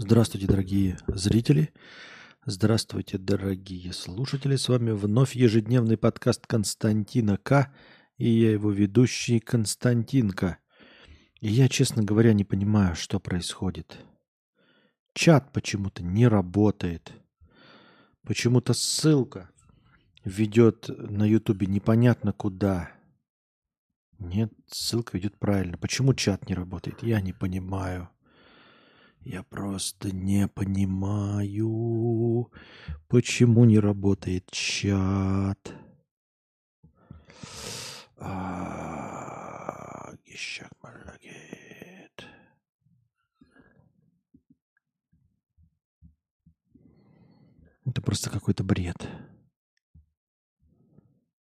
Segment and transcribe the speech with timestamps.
[0.00, 1.72] Здравствуйте, дорогие зрители.
[2.46, 4.54] Здравствуйте, дорогие слушатели.
[4.54, 7.74] С вами вновь ежедневный подкаст Константина К.
[8.16, 10.58] И я его ведущий Константинка.
[11.40, 13.98] И я, честно говоря, не понимаю, что происходит.
[15.14, 17.12] Чат почему-то не работает.
[18.22, 19.50] Почему-то ссылка
[20.24, 22.92] ведет на Ютубе непонятно куда.
[24.20, 25.76] Нет, ссылка ведет правильно.
[25.76, 27.02] Почему чат не работает?
[27.02, 28.08] Я не понимаю.
[29.28, 32.50] Я просто не понимаю,
[33.08, 35.74] почему не работает чат.
[38.16, 42.26] А, Гищак Малагет.
[47.84, 49.06] Это просто какой-то бред.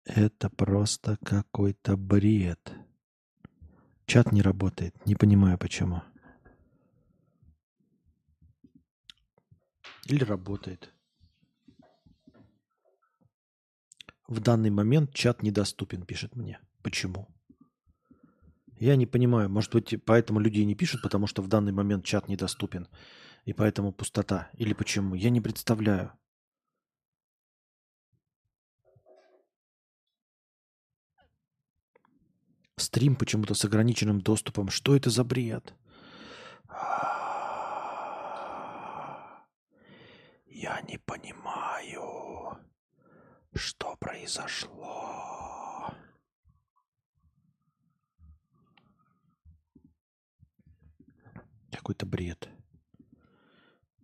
[0.05, 2.75] Это просто какой-то бред.
[4.05, 5.03] Чат не работает.
[5.07, 6.03] Не понимаю почему.
[10.07, 10.93] Или работает.
[14.27, 16.59] В данный момент чат недоступен, пишет мне.
[16.81, 17.27] Почему?
[18.79, 19.49] Я не понимаю.
[19.49, 22.87] Может быть, поэтому люди и не пишут, потому что в данный момент чат недоступен.
[23.45, 24.49] И поэтому пустота.
[24.53, 25.15] Или почему?
[25.15, 26.13] Я не представляю.
[32.77, 34.69] Стрим почему-то с ограниченным доступом.
[34.69, 35.75] Что это за бред?
[40.61, 42.55] Я не понимаю,
[43.55, 45.91] что произошло.
[51.71, 52.47] Какой-то бред.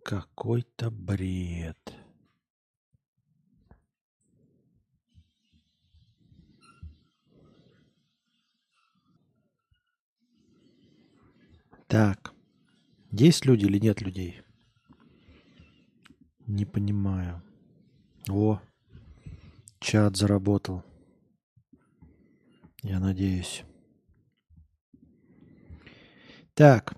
[0.02, 1.94] Какой-то бред.
[11.86, 12.34] Так.
[13.12, 14.42] Есть люди или нет людей?
[16.48, 17.42] Не понимаю.
[18.30, 18.58] О,
[19.80, 20.82] чат заработал.
[22.82, 23.64] Я надеюсь.
[26.54, 26.96] Так.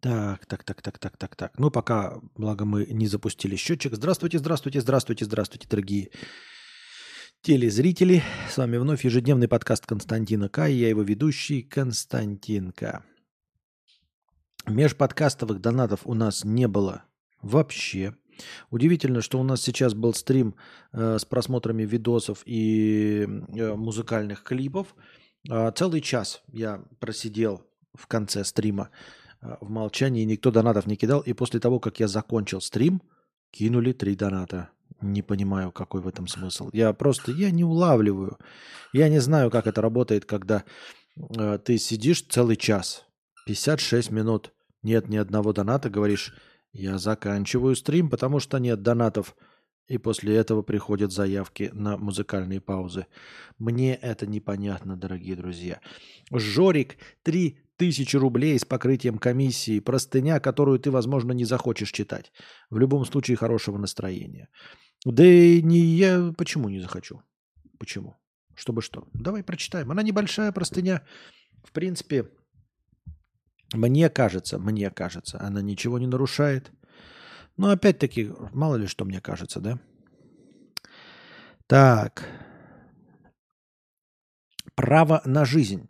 [0.00, 1.58] Так, так, так, так, так, так, так.
[1.58, 3.94] Ну, пока, благо мы не запустили счетчик.
[3.94, 6.10] Здравствуйте, здравствуйте, здравствуйте, здравствуйте, дорогие
[7.42, 8.22] телезрители.
[8.48, 10.66] С вами вновь ежедневный подкаст Константина К.
[10.66, 13.04] И я его ведущий Константин К.
[14.66, 17.04] Межподкастовых донатов у нас не было
[17.40, 18.14] вообще.
[18.70, 20.54] Удивительно, что у нас сейчас был стрим
[20.92, 24.94] э, с просмотрами видосов и э, музыкальных клипов.
[25.50, 28.90] Э, целый час я просидел в конце стрима
[29.40, 31.20] э, в молчании, никто донатов не кидал.
[31.20, 33.02] И после того, как я закончил стрим,
[33.50, 34.70] кинули три доната.
[35.00, 36.70] Не понимаю, какой в этом смысл.
[36.72, 38.38] Я просто, я не улавливаю.
[38.92, 40.64] Я не знаю, как это работает, когда
[41.36, 43.04] э, ты сидишь целый час,
[43.46, 46.34] 56 минут, нет ни одного доната, говоришь,
[46.72, 49.36] я заканчиваю стрим, потому что нет донатов.
[49.88, 53.06] И после этого приходят заявки на музыкальные паузы.
[53.58, 55.80] Мне это непонятно, дорогие друзья.
[56.30, 59.80] Жорик, 3000 рублей с покрытием комиссии.
[59.80, 62.32] Простыня, которую ты, возможно, не захочешь читать.
[62.70, 64.48] В любом случае, хорошего настроения.
[65.04, 66.32] Да и не я...
[66.38, 67.20] Почему не захочу?
[67.78, 68.16] Почему?
[68.54, 69.08] Чтобы что?
[69.12, 69.90] Давай прочитаем.
[69.90, 71.02] Она небольшая простыня.
[71.64, 72.30] В принципе,
[73.74, 76.70] мне кажется, мне кажется, она ничего не нарушает.
[77.56, 79.78] Но опять-таки, мало ли что мне кажется, да?
[81.66, 82.28] Так.
[84.74, 85.88] Право на жизнь.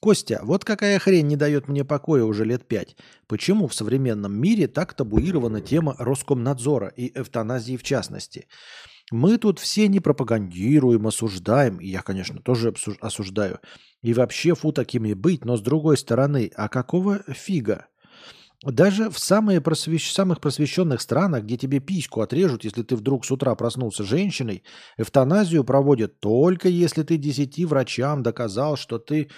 [0.00, 2.96] Костя, вот какая хрень не дает мне покоя уже лет пять.
[3.26, 8.48] Почему в современном мире так табуирована тема Роскомнадзора и эвтаназии в частности?
[9.10, 13.58] Мы тут все не пропагандируем, осуждаем, и я, конечно, тоже осуждаю.
[14.02, 17.86] И вообще фу такими быть, но с другой стороны, а какого фига?
[18.62, 20.12] Даже в самые просвещ...
[20.12, 24.64] самых просвещенных странах, где тебе письку отрежут, если ты вдруг с утра проснулся женщиной,
[24.98, 29.30] эвтаназию проводят только если ты десяти врачам доказал, что ты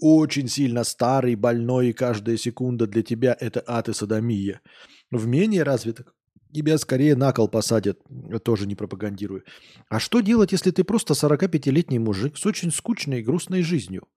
[0.00, 4.60] очень сильно старый, больной, и каждая секунда для тебя это ад и садомия.
[5.12, 6.12] В менее развитых
[6.52, 8.00] тебя скорее на кол посадят,
[8.44, 9.44] тоже не пропагандирую.
[9.88, 14.08] А что делать, если ты просто 45-летний мужик с очень скучной и грустной жизнью?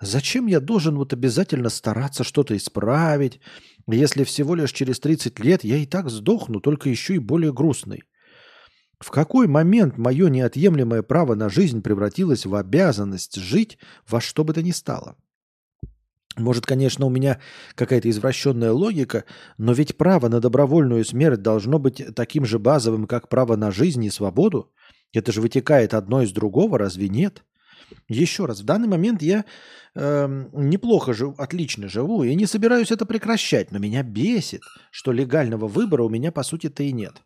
[0.00, 3.40] Зачем я должен вот обязательно стараться что-то исправить,
[3.88, 8.04] если всего лишь через 30 лет я и так сдохну, только еще и более грустный?
[9.00, 13.78] В какой момент мое неотъемлемое право на жизнь превратилось в обязанность жить
[14.08, 15.16] во что бы то ни стало?
[16.38, 17.40] Может, конечно, у меня
[17.74, 19.24] какая-то извращенная логика,
[19.58, 24.04] но ведь право на добровольную смерть должно быть таким же базовым, как право на жизнь
[24.04, 24.72] и свободу.
[25.12, 27.44] Это же вытекает одно из другого, разве нет?
[28.08, 29.44] Еще раз, в данный момент я
[29.94, 34.60] э, неплохо живу, отлично живу и не собираюсь это прекращать, но меня бесит,
[34.90, 37.22] что легального выбора у меня по сути-то и нет.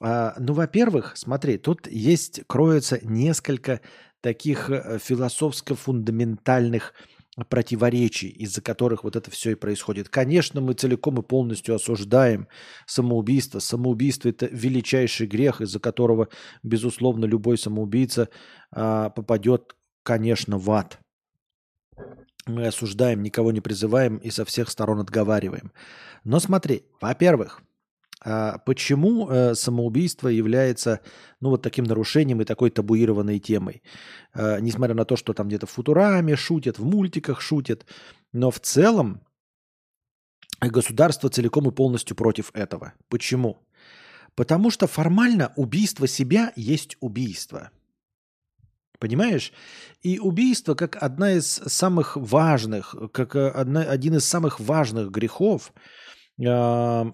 [0.00, 3.80] А, ну, во-первых, смотри, тут есть, кроется несколько
[4.20, 6.94] таких э, философско-фундаментальных
[7.48, 10.08] противоречий, из-за которых вот это все и происходит.
[10.08, 12.46] Конечно, мы целиком и полностью осуждаем
[12.86, 13.58] самоубийство.
[13.58, 16.28] Самоубийство– это величайший грех, из-за которого,
[16.62, 18.28] безусловно, любой самоубийца
[18.70, 20.98] а, попадет, конечно, в ад.
[22.46, 25.72] Мы осуждаем, никого не призываем и со всех сторон отговариваем.
[26.24, 27.62] Но смотри, во-первых,
[28.64, 31.00] почему э, самоубийство является
[31.40, 33.82] ну, вот таким нарушением и такой табуированной темой?
[34.32, 37.86] Э, несмотря на то, что там где-то в футураме шутят, в мультиках шутят,
[38.32, 39.20] но в целом
[40.60, 42.94] государство целиком и полностью против этого.
[43.08, 43.58] Почему?
[44.34, 47.70] Потому что формально убийство себя есть убийство.
[48.98, 49.52] Понимаешь?
[50.02, 55.72] И убийство как одна из самых важных, как э, одна, один из самых важных грехов,
[56.38, 57.04] э,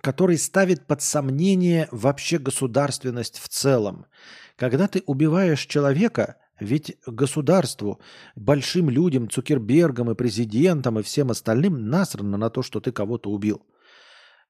[0.00, 4.06] который ставит под сомнение вообще государственность в целом.
[4.56, 8.00] Когда ты убиваешь человека, ведь государству,
[8.36, 13.66] большим людям, Цукербергам и президентам и всем остальным насрано на то, что ты кого-то убил.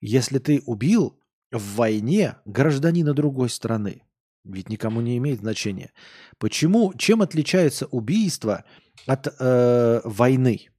[0.00, 1.20] Если ты убил
[1.52, 4.02] в войне гражданина другой страны,
[4.44, 5.92] ведь никому не имеет значения.
[6.38, 8.64] Почему, чем отличается убийство
[9.06, 10.70] от э, войны?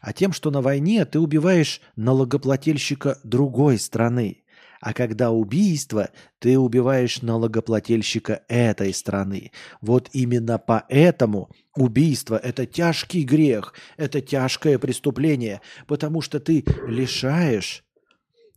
[0.00, 4.42] А тем, что на войне ты убиваешь налогоплательщика другой страны.
[4.80, 9.50] А когда убийство, ты убиваешь налогоплательщика этой страны.
[9.80, 17.84] Вот именно поэтому убийство– это тяжкий грех, это тяжкое преступление, потому что ты лишаешь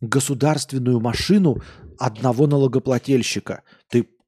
[0.02, 1.62] государственную машину
[1.98, 3.64] одного налогоплательщика.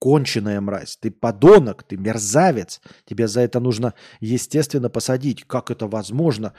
[0.02, 2.82] Конченая мразь, ты подонок, ты мерзавец.
[3.06, 5.44] Тебя за это нужно, естественно, посадить.
[5.46, 6.54] Как это возможно?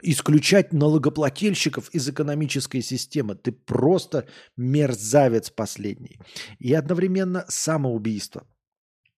[0.00, 3.34] Исключать налогоплательщиков из экономической системы.
[3.34, 4.26] Ты просто
[4.56, 6.20] мерзавец последний.
[6.60, 8.46] И одновременно самоубийство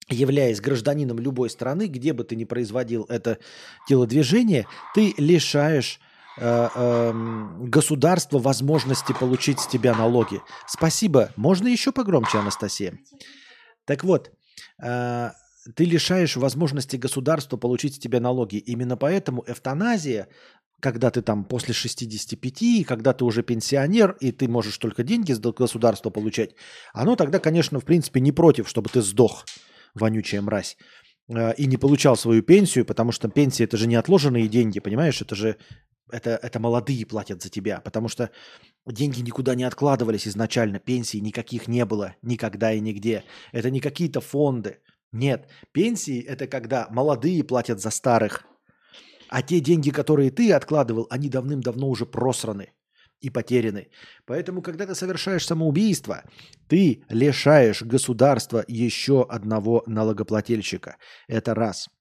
[0.09, 3.39] являясь гражданином любой страны, где бы ты ни производил это
[3.87, 6.01] телодвижение, ты лишаешь
[6.39, 7.13] э, э,
[7.61, 10.41] государства возможности получить с тебя налоги.
[10.67, 11.31] Спасибо.
[11.37, 12.99] Можно еще погромче, Анастасия?
[13.91, 14.31] Так вот,
[14.83, 15.31] э,
[15.75, 18.63] ты лишаешь возможности государства получить с тебя налоги.
[18.67, 20.29] Именно поэтому эвтаназия,
[20.81, 25.41] когда ты там после 65, когда ты уже пенсионер, и ты можешь только деньги с
[25.41, 26.51] государства получать,
[26.95, 29.45] оно тогда, конечно, в принципе не против, чтобы ты сдох,
[29.95, 30.77] вонючая мразь,
[31.29, 35.21] э, и не получал свою пенсию, потому что пенсия это же не отложенные деньги, понимаешь,
[35.21, 35.57] это же
[36.13, 38.31] это, это молодые платят за тебя, потому что
[38.87, 43.25] деньги никуда не откладывались изначально, пенсий никаких не было никогда и нигде.
[43.53, 44.79] Это не какие-то фонды.
[45.13, 48.45] Нет, пенсии это когда молодые платят за старых,
[49.29, 52.73] а те деньги, которые ты откладывал, они давным-давно уже просраны
[53.21, 53.89] и потеряны.
[54.25, 56.25] Поэтому, когда ты совершаешь самоубийство,
[56.69, 60.97] ты лишаешь государства еще одного налогоплательщика.
[61.29, 61.89] Это раз–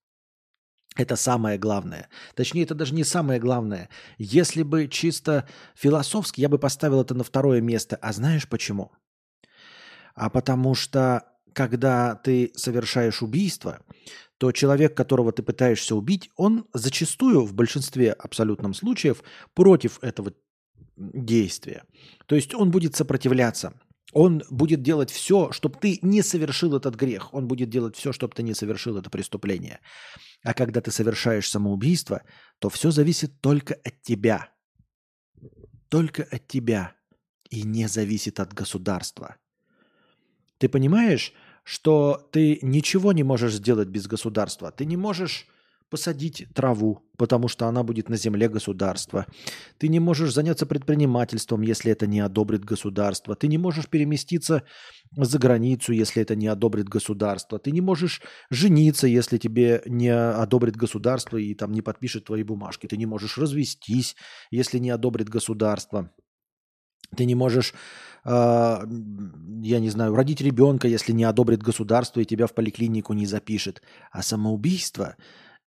[0.96, 2.10] это самое главное.
[2.36, 3.90] Точнее, это даже не самое главное.
[4.18, 7.96] Если бы чисто философски, я бы поставил это на второе место.
[8.02, 8.92] А знаешь почему?
[10.16, 13.80] А потому что, когда ты совершаешь убийство,
[14.38, 20.34] то человек, которого ты пытаешься убить, он зачастую, в большинстве абсолютном случаев, против этого
[20.98, 21.84] действия.
[22.26, 23.74] То есть он будет сопротивляться.
[24.14, 27.34] Он будет делать все, чтобы ты не совершил этот грех.
[27.34, 29.80] Он будет делать все, чтобы ты не совершил это преступление.
[30.44, 32.24] А когда ты совершаешь самоубийство,
[32.60, 34.50] то все зависит только от тебя.
[35.90, 36.96] Только от тебя.
[37.50, 39.38] И не зависит от государства.
[40.58, 44.72] Ты понимаешь, что ты ничего не можешь сделать без государства.
[44.72, 45.48] Ты не можешь
[45.90, 49.26] посадить траву, потому что она будет на земле государства.
[49.78, 53.36] Ты не можешь заняться предпринимательством, если это не одобрит государство.
[53.36, 54.64] Ты не можешь переместиться
[55.12, 57.60] за границу, если это не одобрит государство.
[57.60, 62.88] Ты не можешь жениться, если тебе не одобрит государство и там не подпишет твои бумажки.
[62.88, 64.16] Ты не можешь развестись,
[64.52, 66.12] если не одобрит государство.
[67.16, 67.74] Ты не можешь,
[68.26, 73.26] э, я не знаю, родить ребенка, если не одобрит государство и тебя в поликлинику не
[73.26, 73.82] запишет.
[74.12, 75.16] А самоубийство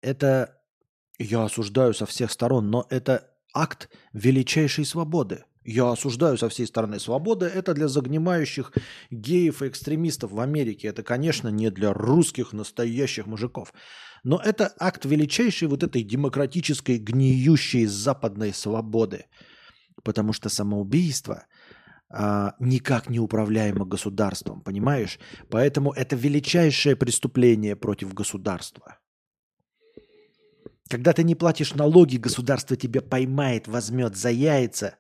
[0.02, 0.58] это
[1.18, 5.44] я осуждаю со всех сторон, но это акт величайшей свободы.
[5.64, 6.98] Я осуждаю со всей стороны.
[6.98, 8.72] Свобода– это для загнимающих
[9.10, 10.88] геев и экстремистов в Америке.
[10.88, 13.72] Это, конечно, не для русских настоящих мужиков.
[14.24, 19.26] Но это акт величайшей вот этой демократической, гниющей западной свободы.
[20.02, 21.46] Потому что самоубийство
[22.10, 25.20] а, никак не управляемо государством, понимаешь?
[25.48, 28.98] Поэтому это величайшее преступление против государства–
[30.88, 34.96] Когда ты не платишь налоги, государство тебя поймает, возьмет за яйца,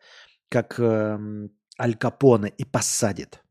[0.48, 1.48] как э,
[1.78, 3.42] Аль Капоне, и посадит.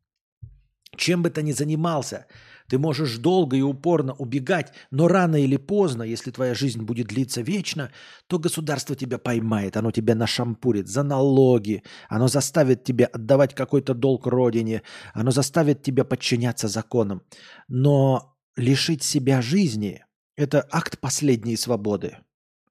[0.96, 2.28] Чем бы ты ни занимался,
[2.68, 7.42] ты можешь долго и упорно убегать, но рано или поздно, если твоя жизнь будет длиться
[7.42, 7.92] вечно,
[8.28, 14.26] то государство тебя поймает, оно тебя нашампурит за налоги, оно заставит тебя отдавать какой-то долг
[14.28, 14.84] родине,
[15.14, 17.24] оно заставит тебя подчиняться законам.
[17.68, 22.18] Но лишить себя жизни– это акт последней свободы.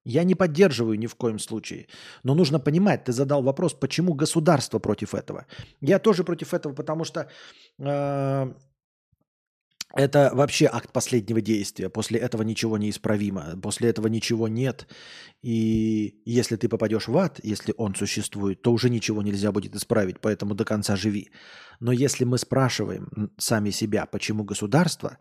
[0.04, 1.86] Я не поддерживаю ни в коем случае.
[2.22, 5.46] Но нужно понимать, ты задал вопрос, почему государство против этого.
[5.80, 7.28] Я тоже против этого, потому что
[7.78, 8.54] э,
[9.94, 11.90] это вообще акт последнего действия.
[11.90, 13.58] После этого ничего не исправимо.
[13.60, 14.86] После этого ничего нет.
[15.42, 20.20] И если ты попадешь в ад, если он существует, то уже ничего нельзя будет исправить.
[20.20, 21.30] Поэтому до конца живи.
[21.80, 25.18] Но если мы спрашиваем сами себя, почему государство,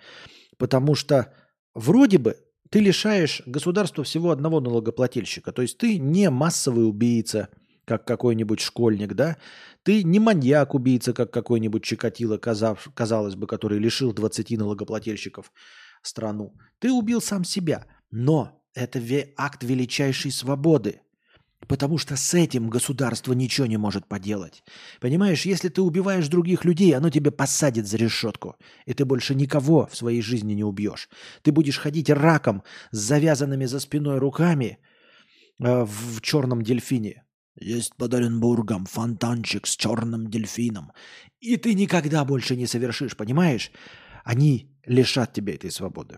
[0.58, 1.34] потому что
[1.80, 2.38] вроде бы
[2.70, 5.52] ты лишаешь государства всего одного налогоплательщика.
[5.52, 7.50] То есть ты не массовый убийца,
[7.86, 9.38] как какой-нибудь школьник, да?
[9.84, 15.52] Ты не маньяк-убийца, как какой-нибудь Чикатило, казалось бы, который лишил 20 налогоплательщиков
[16.04, 16.54] страну.
[16.80, 17.86] Ты убил сам себя.
[18.12, 19.02] Но это
[19.38, 21.02] акт величайшей свободы.
[21.70, 24.64] Потому что с этим государство ничего не может поделать.
[25.00, 28.56] Понимаешь, если ты убиваешь других людей, оно тебя посадит за решетку.
[28.88, 31.10] И ты больше никого в своей жизни не убьешь.
[31.44, 34.80] Ты будешь ходить раком с завязанными за спиной руками
[35.60, 37.24] э, в черном дельфине.
[37.62, 40.92] Есть под Оренбургом фонтанчик с черным дельфином.
[41.40, 43.72] И ты никогда больше не совершишь, понимаешь?
[44.24, 46.18] Они лишат тебя этой свободы.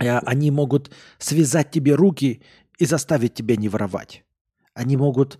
[0.00, 2.40] Э, они могут связать тебе руки
[2.78, 4.24] и заставить тебя не воровать.
[4.74, 5.38] Они могут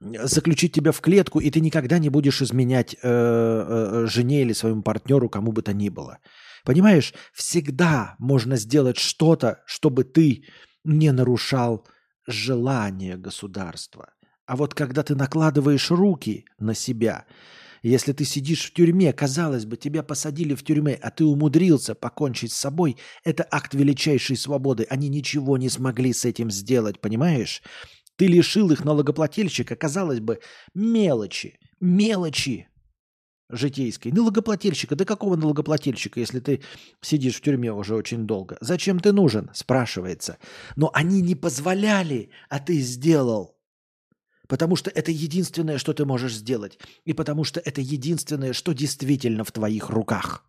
[0.00, 4.82] заключить тебя в клетку, и ты никогда не будешь изменять э, э, жене или своему
[4.82, 6.18] партнеру, кому бы то ни было.
[6.64, 10.44] Понимаешь, всегда можно сделать что-то, чтобы ты
[10.84, 11.86] не нарушал
[12.26, 14.12] желание государства.
[14.46, 17.24] А вот когда ты накладываешь руки на себя,
[17.90, 22.52] если ты сидишь в тюрьме, казалось бы, тебя посадили в тюрьме, а ты умудрился покончить
[22.52, 24.86] с собой, это акт величайшей свободы.
[24.88, 27.62] Они ничего не смогли с этим сделать, понимаешь?
[28.16, 30.40] Ты лишил их налогоплательщика, казалось бы,
[30.74, 32.68] мелочи, мелочи
[33.50, 34.12] житейской.
[34.12, 36.62] Налогоплательщика, да какого налогоплательщика, если ты
[37.00, 38.56] сидишь в тюрьме уже очень долго?
[38.60, 40.38] Зачем ты нужен, спрашивается.
[40.76, 43.53] Но они не позволяли, а ты сделал.
[44.54, 46.78] Потому что это единственное, что ты можешь сделать.
[47.04, 50.44] И потому что это единственное, что действительно в твоих руках.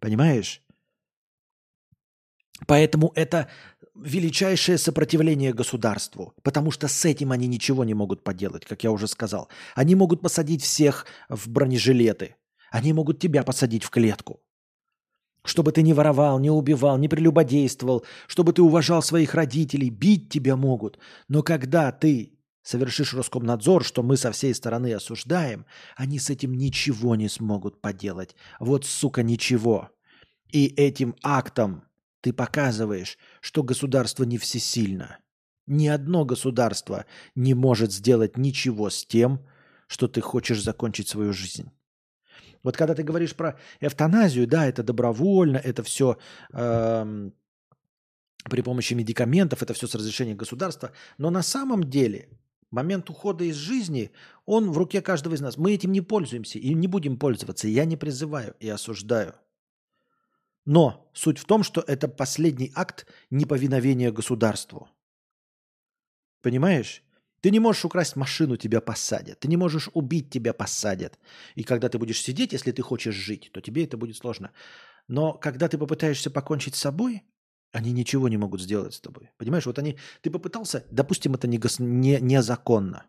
[0.00, 0.62] Понимаешь?
[2.66, 3.50] Поэтому это
[3.94, 9.06] величайшее сопротивление государству, потому что с этим они ничего не могут поделать, как я уже
[9.06, 9.50] сказал.
[9.74, 12.36] Они могут посадить всех в бронежилеты,
[12.70, 14.40] они могут тебя посадить в клетку,
[15.44, 20.56] чтобы ты не воровал, не убивал, не прелюбодействовал, чтобы ты уважал своих родителей, бить тебя
[20.56, 20.98] могут.
[21.28, 22.39] Но когда ты
[22.70, 28.36] совершишь Роскомнадзор, что мы со всей стороны осуждаем, они с этим ничего не смогут поделать.
[28.60, 29.90] Вот, сука, ничего.
[30.52, 31.82] И этим актом
[32.20, 35.18] ты показываешь, что государство не всесильно.
[35.66, 39.40] Ни одно государство не может сделать ничего с тем,
[39.88, 41.70] что ты хочешь закончить свою жизнь.
[42.62, 46.18] Вот когда ты говоришь про эвтаназию, да, это добровольно, это все
[46.52, 47.34] э, эм,
[48.44, 52.28] при помощи медикаментов, это все с разрешения государства, но на самом деле
[52.70, 54.12] Момент ухода из жизни,
[54.46, 55.56] он в руке каждого из нас.
[55.56, 57.66] Мы этим не пользуемся и не будем пользоваться.
[57.66, 59.34] Я не призываю и осуждаю.
[60.64, 64.88] Но суть в том, что это последний акт неповиновения государству.
[66.42, 67.02] Понимаешь?
[67.40, 69.40] Ты не можешь украсть машину, тебя посадят.
[69.40, 71.18] Ты не можешь убить, тебя посадят.
[71.54, 74.52] И когда ты будешь сидеть, если ты хочешь жить, то тебе это будет сложно.
[75.08, 77.24] Но когда ты попытаешься покончить с собой,
[77.72, 79.30] они ничего не могут сделать с тобой.
[79.36, 83.06] Понимаешь, вот они, ты попытался, допустим, это не, не, незаконно.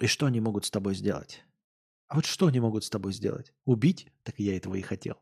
[0.00, 1.44] И что они могут с тобой сделать?
[2.08, 3.52] А вот что они могут с тобой сделать?
[3.64, 4.12] Убить?
[4.22, 5.20] Так я этого и хотел.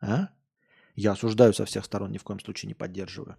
[0.00, 0.28] А?
[0.94, 3.36] Я осуждаю со всех сторон, ни в коем случае не поддерживаю.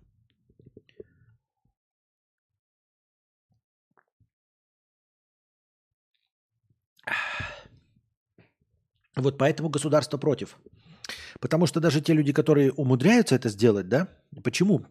[9.16, 10.58] Вот поэтому государство против.
[11.40, 14.08] Потому что даже те люди, которые умудряются это сделать, да,
[14.44, 14.86] почему?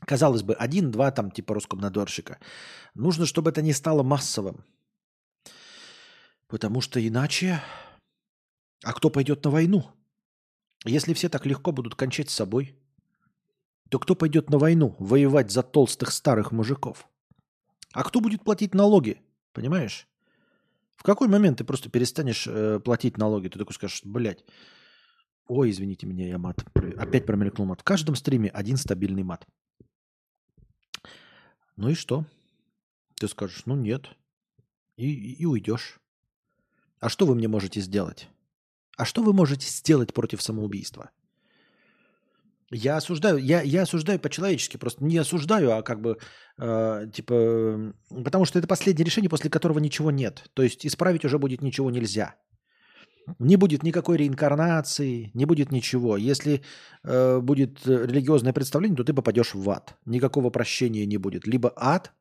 [0.00, 2.38] Казалось бы, один-два там типа Роскомнадзорщика.
[2.94, 4.64] Нужно, чтобы это не стало массовым.
[6.48, 7.62] Потому что иначе...
[8.84, 9.90] А кто пойдет на войну?
[10.84, 12.76] Если все так легко будут кончать с собой,
[13.88, 17.08] то кто пойдет на войну воевать за толстых старых мужиков?
[17.92, 19.20] А кто будет платить налоги?
[19.52, 20.06] Понимаешь?
[20.96, 23.48] В какой момент ты просто перестанешь э, платить налоги?
[23.48, 24.44] Ты такой скажешь, блядь,
[25.48, 26.64] Ой, извините меня, я мат.
[26.96, 27.80] Опять промелькнул мат.
[27.80, 29.46] В каждом стриме один стабильный мат.
[31.76, 32.24] Ну и что?
[33.14, 34.10] Ты скажешь, ну нет.
[34.96, 36.00] И, и, и уйдешь.
[37.00, 38.28] А что вы мне можете сделать?
[38.96, 41.10] А что вы можете сделать против самоубийства?
[42.70, 46.18] Я осуждаю, я, я осуждаю по-человечески, просто не осуждаю, а как бы,
[46.58, 50.50] э, типа, потому что это последнее решение, после которого ничего нет.
[50.54, 52.34] То есть исправить уже будет ничего нельзя.
[53.38, 56.16] Не будет никакой реинкарнации, не будет ничего.
[56.16, 56.62] Если
[57.02, 59.96] э, будет религиозное представление, то ты попадешь в ад.
[60.06, 61.46] Никакого прощения не будет.
[61.46, 62.12] Либо ад,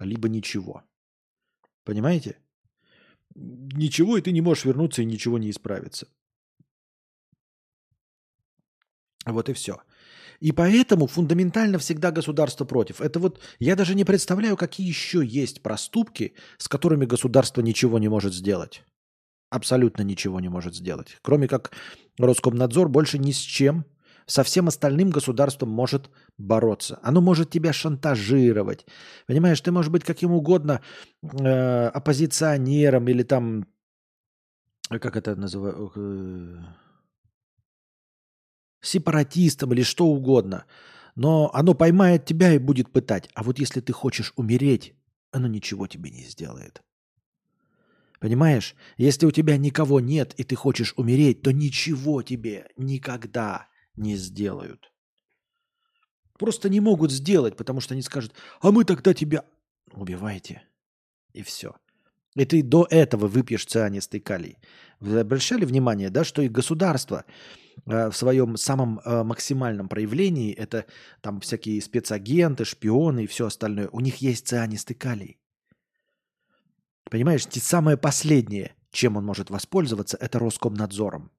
[0.00, 0.82] либо ничего.
[1.84, 2.36] Понимаете?
[3.34, 6.06] Ничего, и ты не можешь вернуться, и ничего не исправится.
[9.26, 9.82] Вот и все.
[10.40, 13.00] И поэтому фундаментально всегда государство против.
[13.00, 18.08] Это вот я даже не представляю, какие еще есть проступки, с которыми государство ничего не
[18.08, 18.82] может сделать.
[19.54, 21.16] Абсолютно ничего не может сделать.
[21.22, 21.70] Кроме как
[22.18, 23.84] Роскомнадзор больше ни с чем
[24.26, 26.98] со всем остальным государством может бороться.
[27.04, 28.84] Оно может тебя шантажировать.
[29.28, 30.80] Понимаешь, ты можешь быть каким угодно
[31.22, 33.68] э, оппозиционером или там,
[34.88, 36.58] как это называют, э,
[38.82, 40.64] сепаратистом или что угодно.
[41.14, 43.30] Но оно поймает тебя и будет пытать.
[43.34, 44.94] А вот если ты хочешь умереть,
[45.30, 46.82] оно ничего тебе не сделает.
[48.24, 48.74] Понимаешь?
[48.96, 54.90] Если у тебя никого нет и ты хочешь умереть, то ничего тебе никогда не сделают.
[56.38, 59.44] Просто не могут сделать, потому что они скажут, а мы тогда тебя
[59.92, 60.62] убивайте.
[61.34, 61.74] И все.
[62.34, 64.56] И ты до этого выпьешь цианистый калий.
[65.00, 67.26] Вы обращали внимание, да, что и государство
[67.84, 70.86] э, в своем самом э, максимальном проявлении, это
[71.20, 75.43] там всякие спецагенты, шпионы и все остальное, у них есть цианистый калий.
[77.10, 81.30] Понимаешь, самое последнее, чем он может воспользоваться, это Роскомнадзором.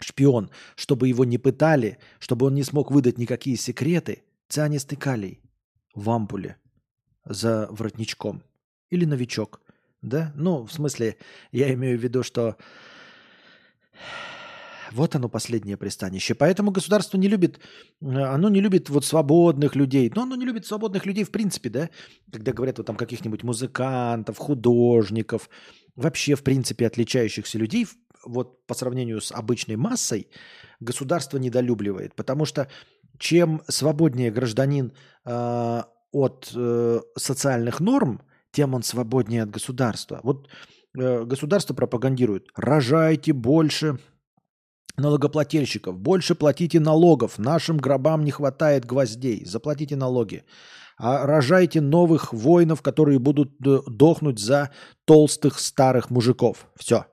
[0.00, 5.40] Шпион, чтобы его не пытали, чтобы он не смог выдать никакие секреты, цианистый калий
[5.94, 6.56] в ампуле
[7.24, 8.42] за воротничком–
[8.90, 9.60] или новичок.
[10.02, 10.32] Да?
[10.34, 11.16] Ну, в смысле,
[11.52, 12.56] я имею в виду, что
[14.92, 16.34] вот оно последнее пристанище.
[16.34, 17.60] Поэтому государство не любит,
[18.00, 20.10] оно не любит вот свободных людей.
[20.14, 21.90] Но оно не любит свободных людей в принципе, да?
[22.32, 25.48] Когда говорят вот там каких-нибудь музыкантов, художников,
[25.96, 27.86] вообще в принципе отличающихся людей,
[28.24, 30.28] вот по сравнению с обычной массой,
[30.80, 32.14] государство недолюбливает.
[32.14, 32.68] Потому что
[33.18, 34.92] чем свободнее гражданин
[35.24, 40.20] э, от э, социальных норм, тем он свободнее от государства.
[40.22, 40.48] Вот
[40.96, 43.98] э, государство пропагандирует, рожайте больше
[44.98, 50.44] налогоплательщиков, больше платите налогов, нашим гробам не хватает гвоздей, заплатите налоги.
[50.98, 54.70] А рожайте новых воинов, которые будут э, дохнуть за
[55.04, 56.66] толстых старых мужиков.
[56.76, 57.06] Все.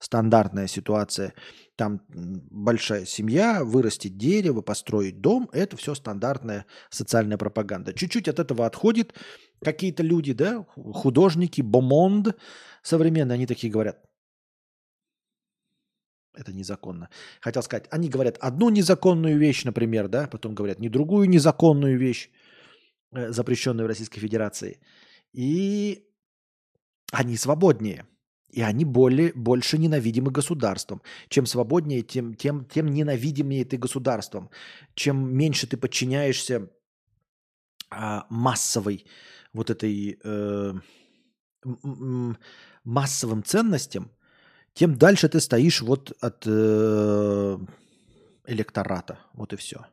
[0.00, 1.34] Стандартная ситуация.
[1.76, 7.92] Там большая семья, вырастить дерево, построить дом– это все стандартная социальная пропаганда.
[7.92, 9.14] Чуть-чуть от этого отходит
[9.62, 12.36] какие-то люди, да, художники, бомонд
[12.82, 13.98] современные, они такие говорят,
[16.38, 17.08] это незаконно.
[17.40, 22.30] Хотел сказать, они говорят одну незаконную вещь, например, да, потом говорят не другую незаконную вещь,
[23.12, 24.78] э, запрещенную в Российской Федерации.
[25.34, 26.04] И
[27.12, 28.06] они свободнее–
[28.50, 31.02] и они более, больше ненавидимы государством.
[31.28, 34.50] Чем свободнее, тем, тем, тем ненавидимее ты государством.
[34.94, 36.70] Чем меньше ты подчиняешься
[37.90, 39.04] а, массовой
[39.52, 40.72] вот этой э,
[42.84, 44.10] массовым ценностям,
[44.78, 47.58] тем дальше ты стоишь вот от э,
[48.46, 49.18] электората.
[49.34, 49.84] Вот и все.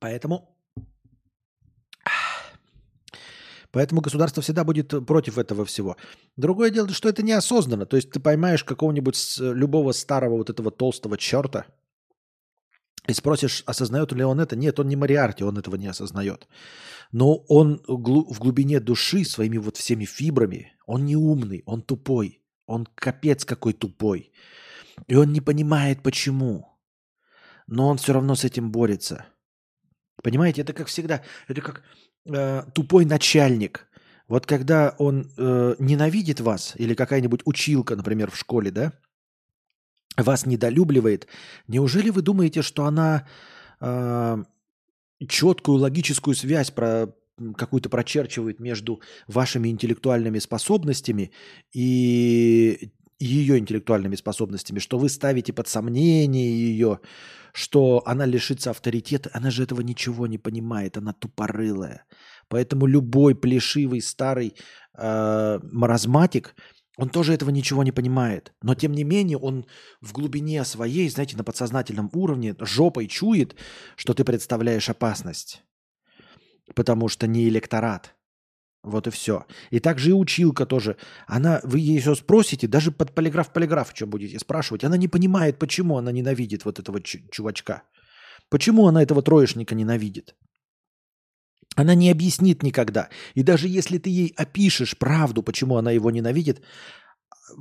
[0.00, 0.50] Поэтому
[3.70, 5.96] Поэтому государство всегда будет против этого всего.
[6.36, 7.86] Другое дело, что это неосознанно.
[7.86, 11.66] То есть ты поймаешь какого-нибудь любого старого вот этого толстого черта
[13.06, 14.56] и спросишь, осознает ли он это.
[14.56, 16.48] Нет, он не Мариарти, он этого не осознает.
[17.12, 22.40] Но он в глубине души своими вот всеми фибрами, он не умный, он тупой.
[22.66, 24.32] Он капец какой тупой.
[25.06, 26.66] И он не понимает, почему.
[27.66, 29.26] Но он все равно с этим борется.
[30.22, 31.22] Понимаете, это как всегда.
[31.48, 31.82] Это как
[32.26, 33.86] э, тупой начальник.
[34.28, 38.92] Вот когда он э, ненавидит вас, или какая-нибудь училка, например, в школе, да,
[40.16, 41.26] вас недолюбливает,
[41.68, 43.26] неужели вы думаете, что она
[43.80, 44.36] э,
[45.28, 47.14] четкую логическую связь про
[47.56, 51.32] какую-то прочерчивает между вашими интеллектуальными способностями
[51.72, 57.00] и ее интеллектуальными способностями, что вы ставите под сомнение ее,
[57.52, 62.04] что она лишится авторитета, она же этого ничего не понимает, она тупорылая.
[62.48, 64.54] Поэтому любой плешивый старый
[64.96, 66.54] э, маразматик
[66.96, 68.52] Он тоже этого ничего не понимает.
[68.62, 69.66] Но тем не менее он
[70.00, 73.56] в глубине своей, знаете, на подсознательном уровне жопой чует,
[73.96, 75.62] что ты представляешь опасность.
[76.74, 78.14] Потому что не электорат.
[78.84, 79.46] Вот и все.
[79.70, 80.96] И также и училка тоже.
[81.26, 85.96] Она, вы ей все спросите, даже под полиграф-полиграф что будете спрашивать, она не понимает, почему
[85.96, 87.82] она ненавидит вот этого чувачка.
[88.50, 90.36] Почему она этого троечника ненавидит.
[91.74, 93.08] Она не объяснит никогда.
[93.34, 96.62] И даже если ты ей опишешь правду, почему она его ненавидит,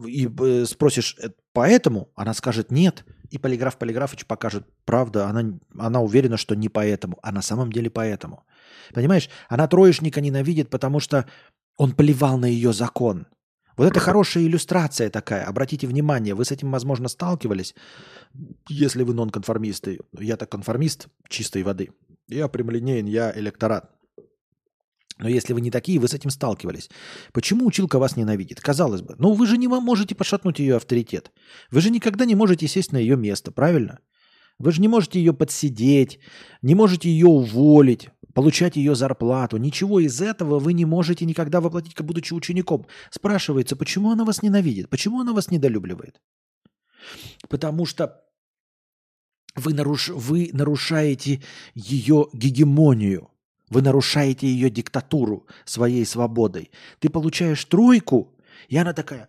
[0.07, 3.05] и э, спросишь, «Э, поэтому, она скажет нет.
[3.29, 7.89] И полиграф Полиграфович покажет, правда, она, она уверена, что не поэтому, а на самом деле
[7.89, 8.43] поэтому.
[8.93, 11.27] Понимаешь, она троечника ненавидит, потому что
[11.77, 13.27] он плевал на ее закон.
[13.75, 15.45] Вот это хорошая иллюстрация такая.
[15.45, 17.73] Обратите внимание, вы с этим, возможно, сталкивались,
[18.69, 19.99] если вы нонконформисты.
[20.17, 21.91] Я-то конформист чистой воды.
[22.27, 23.89] Я прямолинеен, я электорат.
[25.19, 26.89] Но если вы не такие, вы с этим сталкивались.
[27.31, 28.59] Почему училка вас ненавидит?
[28.61, 31.31] Казалось бы, ну вы же не можете пошатнуть ее авторитет.
[31.71, 33.99] Вы же никогда не можете сесть на ее место, правильно?
[34.59, 36.19] Вы же не можете ее подсидеть,
[36.61, 39.57] не можете ее уволить, получать ее зарплату.
[39.57, 42.85] Ничего из этого вы не можете никогда воплотить, как будучи учеником.
[43.09, 44.89] Спрашивается, почему она вас ненавидит?
[44.89, 46.21] Почему она вас недолюбливает?
[47.49, 48.23] Потому что
[49.55, 50.09] вы, наруш...
[50.09, 51.41] вы нарушаете
[51.75, 53.29] ее гегемонию.
[53.69, 56.71] Вы нарушаете ее диктатуру своей свободой.
[56.99, 58.33] Ты получаешь тройку,
[58.67, 59.27] и она такая,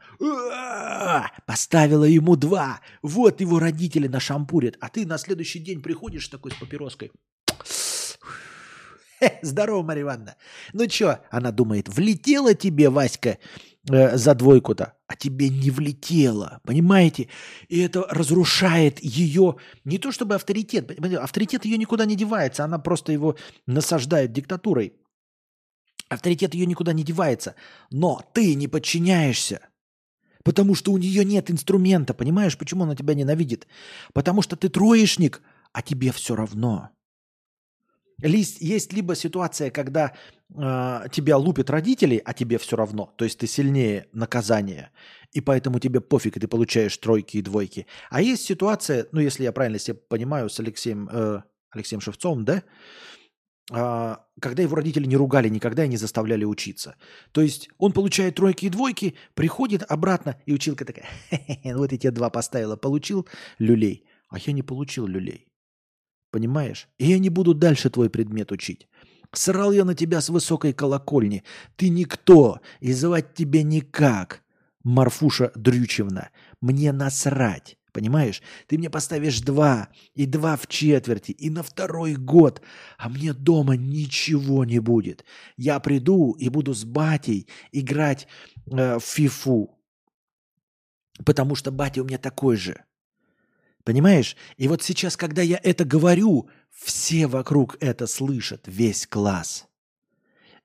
[1.47, 2.81] поставила ему два.
[3.03, 4.77] Вот его родители нашампурят.
[4.81, 7.11] А ты на следующий день приходишь такой с папироской.
[9.43, 10.37] Здорово, Марья Ивановна.
[10.73, 13.39] Ну что, она думает, влетела тебе, Васька,
[13.91, 17.29] э, за двойку-то, а тебе не влетело, понимаете?
[17.69, 23.13] И это разрушает ее, не то чтобы авторитет, авторитет ее никуда не девается, она просто
[23.13, 24.95] его насаждает диктатурой.
[26.09, 27.55] Авторитет ее никуда не девается,
[27.91, 29.61] но ты не подчиняешься.
[30.45, 33.67] Потому что у нее нет инструмента, понимаешь, почему она тебя ненавидит?
[34.13, 35.41] Потому что ты троечник,
[35.73, 36.91] а тебе все равно.
[38.19, 40.13] Есть либо ситуация, когда
[40.55, 44.93] э, тебя лупят родители, а тебе все равно, то есть ты сильнее наказания,
[45.33, 47.87] и поэтому тебе пофиг, и ты получаешь тройки и двойки.
[48.11, 52.63] А есть ситуация, ну если я правильно себе понимаю, с Алексеем, э, Алексеем Шевцовым, да,
[53.73, 56.97] э, когда его родители не ругали никогда и не заставляли учиться.
[57.33, 61.09] То есть он получает тройки и двойки, приходит обратно, и училка такая,
[61.65, 63.27] вот эти два поставила, получил
[63.59, 65.49] люлей, а я не получил люлей.
[66.35, 66.89] Понимаешь?
[66.99, 68.89] И я не буду дальше твой предмет учить.
[69.33, 71.45] Срал я на тебя с высокой колокольни.
[71.77, 74.43] Ты никто, и звать тебя никак.
[74.83, 77.79] Марфуша Дрючевна, мне насрать.
[77.93, 78.43] Понимаешь?
[78.67, 82.63] Ты мне поставишь два, и два в четверти, и на второй год,
[82.99, 85.25] а мне дома ничего не будет.
[85.57, 88.27] Я приду и буду с батей играть
[88.67, 89.79] э, в фифу,
[91.25, 92.85] потому что батя у меня такой же.
[93.85, 94.37] Понимаешь?
[94.57, 99.67] И вот сейчас, когда я это говорю, все вокруг это слышат, весь класс.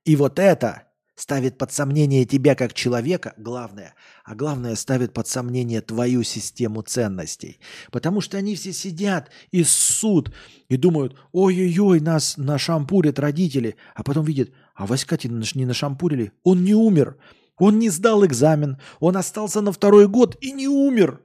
[0.06, 5.82] И вот это ставит под сомнение тебя как человека, главное, а главное ставит под сомнение
[5.82, 7.60] твою систему ценностей.
[7.92, 10.34] Потому что они все сидят и ссут,
[10.70, 16.74] и думают, ой-ой-ой, нас нашампурят родители, а потом видят, а Васька не нашампурили, он не
[16.74, 17.18] умер,
[17.58, 21.22] он не сдал экзамен, он остался на второй год и не умер.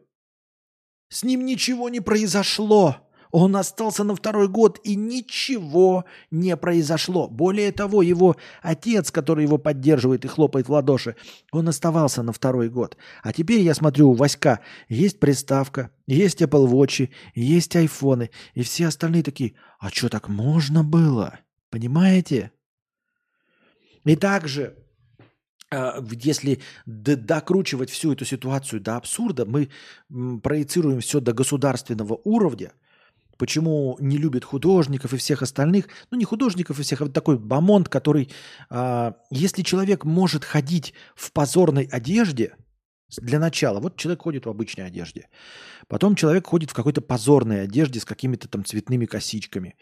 [1.15, 2.97] С ним ничего не произошло.
[3.31, 7.29] Он остался на второй год, и ничего не произошло.
[7.29, 11.15] Более того, его отец, который его поддерживает и хлопает в ладоши,
[11.53, 12.97] он оставался на второй год.
[13.23, 18.89] А теперь я смотрю, у Васька есть приставка, есть Apple Watch, есть айфоны, и все
[18.89, 21.39] остальные такие, а что так можно было?
[21.71, 22.51] Понимаете?
[24.05, 24.84] И также
[26.11, 29.71] если докручивать всю эту ситуацию до абсурда, мы
[30.43, 32.73] проецируем все до государственного уровня,
[33.37, 37.39] почему не любят художников и всех остальных, ну не художников и всех, а вот такой
[37.39, 38.31] бомонд, который,
[38.71, 42.55] а, если человек может ходить в позорной одежде,
[43.17, 45.29] для начала, вот человек ходит в обычной одежде,
[45.89, 49.77] потом человек ходит в какой-то позорной одежде с какими-то там цветными косичками,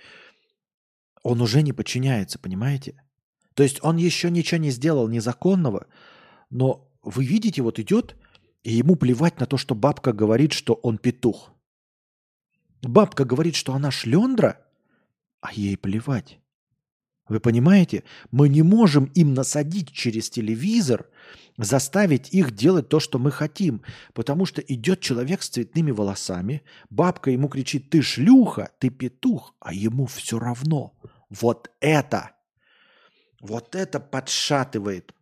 [1.22, 3.00] он уже не подчиняется, понимаете?
[3.54, 5.86] То есть он еще ничего не сделал незаконного,
[6.50, 8.16] но вы видите, вот идет,
[8.62, 11.50] и ему плевать на то, что бабка говорит, что он петух.
[12.82, 14.60] Бабка говорит, что она шлендра,
[15.40, 16.38] а ей плевать.
[17.28, 18.04] Вы понимаете?
[18.30, 21.08] Мы не можем им насадить через телевизор,
[21.56, 23.82] заставить их делать то, что мы хотим.
[24.12, 29.72] Потому что идет человек с цветными волосами, бабка ему кричит, ты шлюха, ты петух, а
[29.72, 30.94] ему все равно.
[31.30, 32.32] Вот это
[33.42, 35.12] вот это подшатывает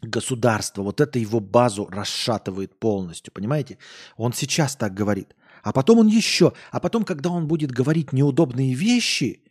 [0.00, 3.78] государство, вот это его базу расшатывает полностью, понимаете?
[4.16, 5.34] Он сейчас так говорит.
[5.62, 9.42] А потом он еще, а потом, когда он будет говорить неудобные вещи,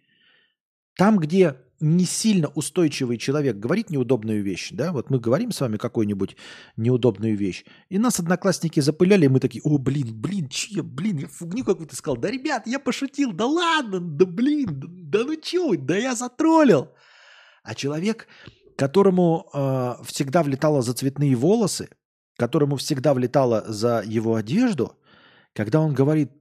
[0.95, 5.77] там, где не сильно устойчивый человек говорит неудобную вещь, да, вот мы говорим с вами
[5.77, 6.37] какую-нибудь
[6.77, 11.27] неудобную вещь, и нас одноклассники запыляли, и мы такие, о, блин, блин, че, блин, я
[11.27, 14.87] фугню какую-то сказал, да, ребят, я пошутил, да ладно, да, блин, да,
[15.19, 16.89] да ну че да я затроллил.
[17.63, 18.27] А человек,
[18.75, 21.89] которому э, всегда влетало за цветные волосы,
[22.37, 24.97] которому всегда влетало за его одежду,
[25.53, 26.31] когда он говорит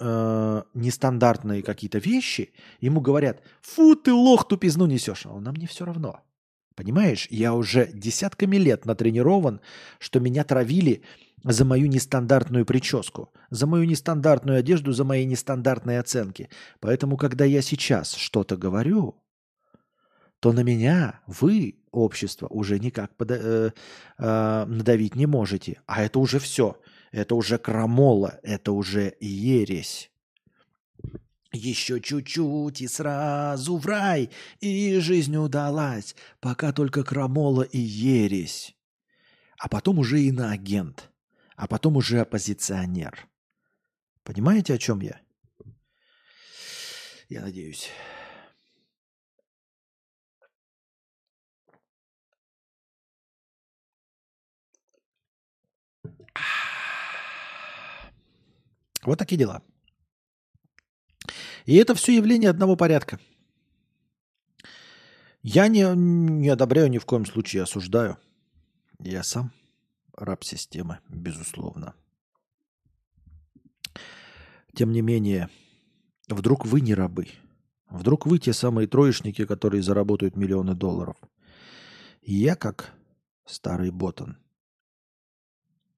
[0.00, 5.26] э, нестандартные какие-то вещи, ему говорят, фу, ты лох, тупизну несешь.
[5.26, 6.20] А он, нам не все равно.
[6.74, 9.60] Понимаешь, я уже десятками лет натренирован,
[9.98, 11.02] что меня травили
[11.42, 16.48] за мою нестандартную прическу, за мою нестандартную одежду, за мои нестандартные оценки.
[16.80, 19.20] Поэтому, когда я сейчас что-то говорю,
[20.40, 23.70] то на меня вы, общество, уже никак пода- э,
[24.18, 25.80] э, надавить не можете.
[25.86, 26.80] А это уже все.
[27.10, 30.10] Это уже крамола, это уже ересь.
[31.52, 38.76] Еще чуть-чуть и сразу в рай, и жизнь удалась, пока только крамола и ересь.
[39.58, 41.10] А потом уже иноагент,
[41.56, 43.26] а потом уже оппозиционер.
[44.22, 45.20] Понимаете, о чем я?
[47.30, 47.88] Я надеюсь.
[59.04, 59.62] Вот такие дела.
[61.64, 63.20] И это все явление одного порядка.
[65.42, 68.18] Я не, не одобряю ни в коем случае, осуждаю.
[68.98, 69.52] Я сам
[70.16, 71.94] раб системы, безусловно.
[74.74, 75.48] Тем не менее,
[76.28, 77.28] вдруг вы не рабы.
[77.88, 81.16] Вдруг вы те самые троечники, которые заработают миллионы долларов.
[82.22, 82.92] Я как
[83.46, 84.36] старый ботан.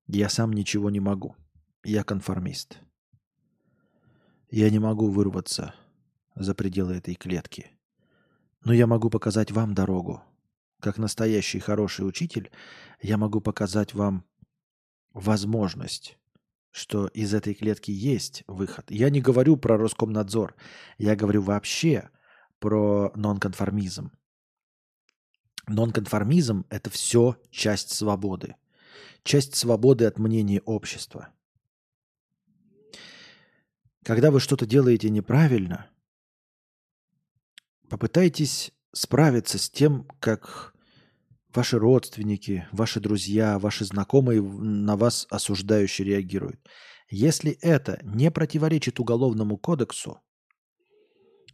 [0.06, 1.34] Я сам ничего не могу.
[1.82, 2.78] Я конформист.
[4.50, 5.74] Я не могу вырваться
[6.34, 7.70] за пределы этой клетки.
[8.64, 10.24] Но я могу показать вам дорогу.
[10.80, 12.50] Как настоящий хороший учитель,
[13.00, 14.24] я могу показать вам
[15.12, 16.18] возможность,
[16.72, 18.90] что из этой клетки есть выход.
[18.90, 20.56] Я не говорю про Роскомнадзор,
[20.98, 22.10] я говорю вообще
[22.58, 24.10] про нонконформизм.
[25.68, 28.56] Нонконформизм– это все часть свободы.
[29.22, 31.28] Часть свободы от мнения общества–
[34.04, 35.90] когда вы что-то делаете неправильно,
[37.88, 40.74] попытайтесь справиться с тем, как
[41.54, 46.60] ваши родственники, ваши друзья, ваши знакомые на вас осуждающе реагируют.
[47.10, 50.20] Если это не противоречит уголовному кодексу,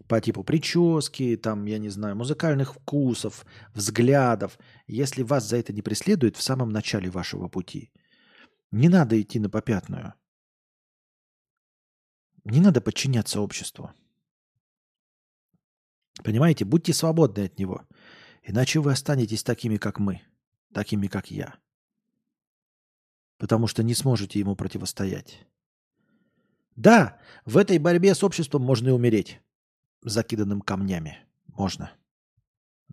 [0.06, 5.82] по типу прически, там, я не знаю, музыкальных вкусов, взглядов, если вас за это не
[5.82, 7.90] преследует в самом начале вашего пути,
[8.70, 10.14] не надо идти на попятную–
[12.50, 13.90] не надо подчиняться обществу.
[16.22, 17.87] Понимаете, будьте свободны от него.
[18.42, 20.22] Иначе вы останетесь такими, как мы,
[20.72, 21.56] такими, как я.
[23.38, 25.46] Потому что не сможете ему противостоять.
[26.76, 29.40] Да, в этой борьбе с обществом можно и умереть.
[30.02, 31.18] Закиданным камнями.
[31.48, 31.90] Можно.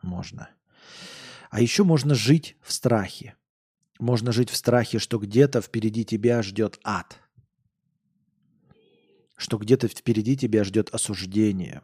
[0.02, 0.50] Можно.
[1.52, 3.36] А еще можно жить в страхе.
[4.00, 7.20] Можно жить в страхе, что где-то впереди тебя ждет ад–
[9.36, 11.82] что где-то впереди тебя ждет осуждение.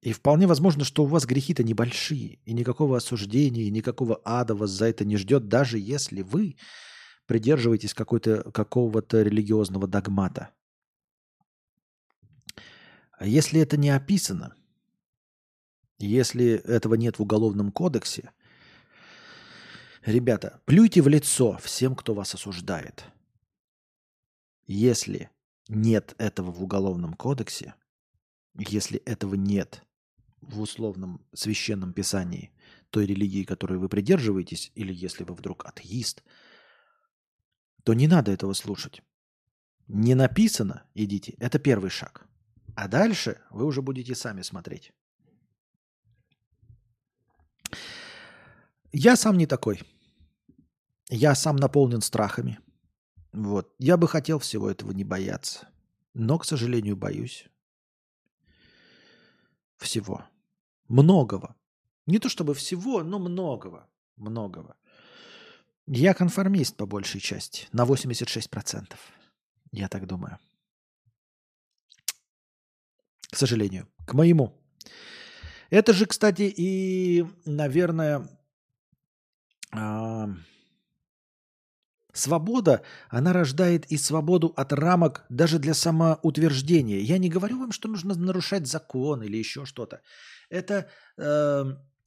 [0.00, 4.70] И вполне возможно, что у вас грехи-то небольшие, и никакого осуждения, и никакого ада вас
[4.70, 6.56] за это не ждет, даже если вы
[7.26, 10.50] придерживаетесь какой-то, какого-то религиозного догмата.
[13.12, 14.54] А если это не описано,
[15.98, 18.30] если этого нет в Уголовном кодексе,
[20.06, 23.04] ребята, плюйте в лицо всем, кто вас осуждает–
[24.68, 25.30] если
[25.68, 27.74] нет этого в Уголовном кодексе,
[28.54, 29.82] если этого нет
[30.40, 32.52] в условном священном писании
[32.90, 36.22] той религии, которой вы придерживаетесь, или если вы вдруг атеист,
[37.82, 39.02] то не надо этого слушать.
[39.88, 42.26] Не написано, идите, это первый шаг.
[42.76, 44.92] А дальше вы уже будете сами смотреть.
[48.92, 49.82] Я сам не такой.
[51.08, 52.58] Я сам наполнен страхами.
[53.32, 53.74] Вот.
[53.78, 55.68] Я бы хотел всего этого не бояться.
[56.14, 57.46] Но, к сожалению, боюсь.
[59.76, 60.24] Всего.
[60.88, 61.54] Многого.
[62.06, 63.88] Не то чтобы всего, но многого.
[64.16, 64.76] Многого.
[65.86, 67.68] Я конформист по большей части.
[67.72, 68.96] На 86%.
[69.72, 70.38] Я так думаю.
[73.30, 73.88] К сожалению.
[74.06, 74.58] К моему.
[75.70, 78.26] Это же, кстати, и, наверное,
[82.18, 87.00] свобода, она рождает и свободу от рамок даже для самоутверждения.
[87.00, 90.00] Я не говорю вам, что нужно нарушать закон или еще что-то.
[90.50, 91.64] Это э,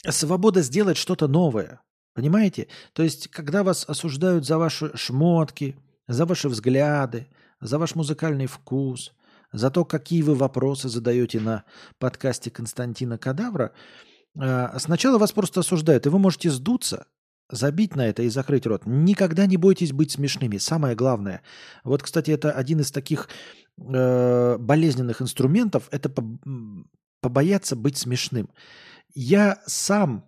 [0.10, 1.82] свобода сделать что-то новое.
[2.14, 2.68] Понимаете?
[2.94, 5.76] То есть, когда вас осуждают за ваши шмотки,
[6.08, 7.28] за ваши взгляды,
[7.62, 9.14] за ваш музыкальный вкус,
[9.54, 11.64] за то, какие вы вопросы задаете на
[12.00, 13.72] подкасте Константина Кадавра,
[14.40, 17.08] э, сначала вас просто осуждают, и вы можете сдуться,
[17.52, 18.84] забить на это и закрыть рот.
[18.86, 20.58] Никогда не бойтесь быть смешными.
[20.58, 21.42] Самое главное.
[21.84, 23.30] Вот, кстати, это один из таких
[23.78, 25.88] э, болезненных инструментов.
[25.92, 26.12] Это
[27.22, 28.50] побояться быть смешным.
[29.14, 30.26] Я сам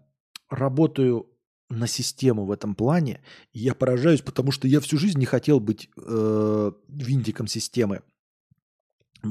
[0.50, 1.28] работаю
[1.70, 3.22] на систему в этом плане.
[3.52, 8.02] я поражаюсь, потому что я всю жизнь не хотел быть э, винтиком системы.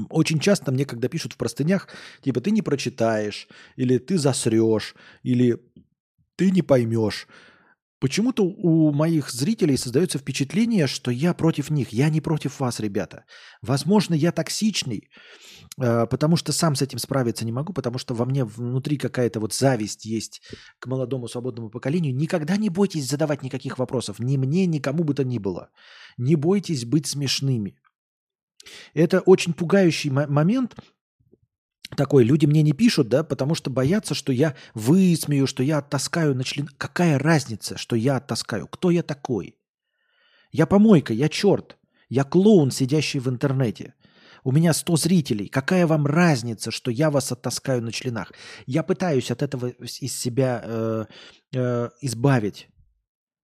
[0.09, 1.87] Очень часто мне, когда пишут в простынях,
[2.21, 5.61] типа ты не прочитаешь, или ты засрешь, или
[6.35, 7.27] ты не поймешь.
[8.03, 11.93] Почему-то у моих зрителей создается впечатление, что я против них.
[11.93, 13.23] Я не против вас, ребята.
[13.61, 15.09] Возможно, я токсичный,
[15.81, 19.39] э, потому что сам с этим справиться не могу, потому что во мне внутри какая-то
[19.39, 20.41] вот зависть есть
[20.79, 22.13] к молодому свободному поколению.
[22.13, 24.19] Никогда не бойтесь задавать никаких вопросов.
[24.19, 25.69] Ни мне, ни кому бы то ни было.
[26.17, 27.77] Не бойтесь быть смешными.
[28.93, 30.75] Это очень пугающий момент,
[31.95, 36.35] такой, люди мне не пишут, да, потому что боятся, что я высмею, что я оттаскаю
[36.35, 36.67] на член.
[36.77, 38.67] Какая разница, что я оттаскаю?
[38.67, 39.55] Кто я такой?
[40.51, 41.77] Я помойка, я черт.
[42.09, 43.95] Я клоун, сидящий в интернете.
[44.43, 45.47] У меня 100 зрителей.
[45.47, 48.33] Какая вам разница, что я вас оттаскаю на членах?
[48.65, 51.05] Я пытаюсь от этого из себя э,
[51.55, 52.67] э, избавить.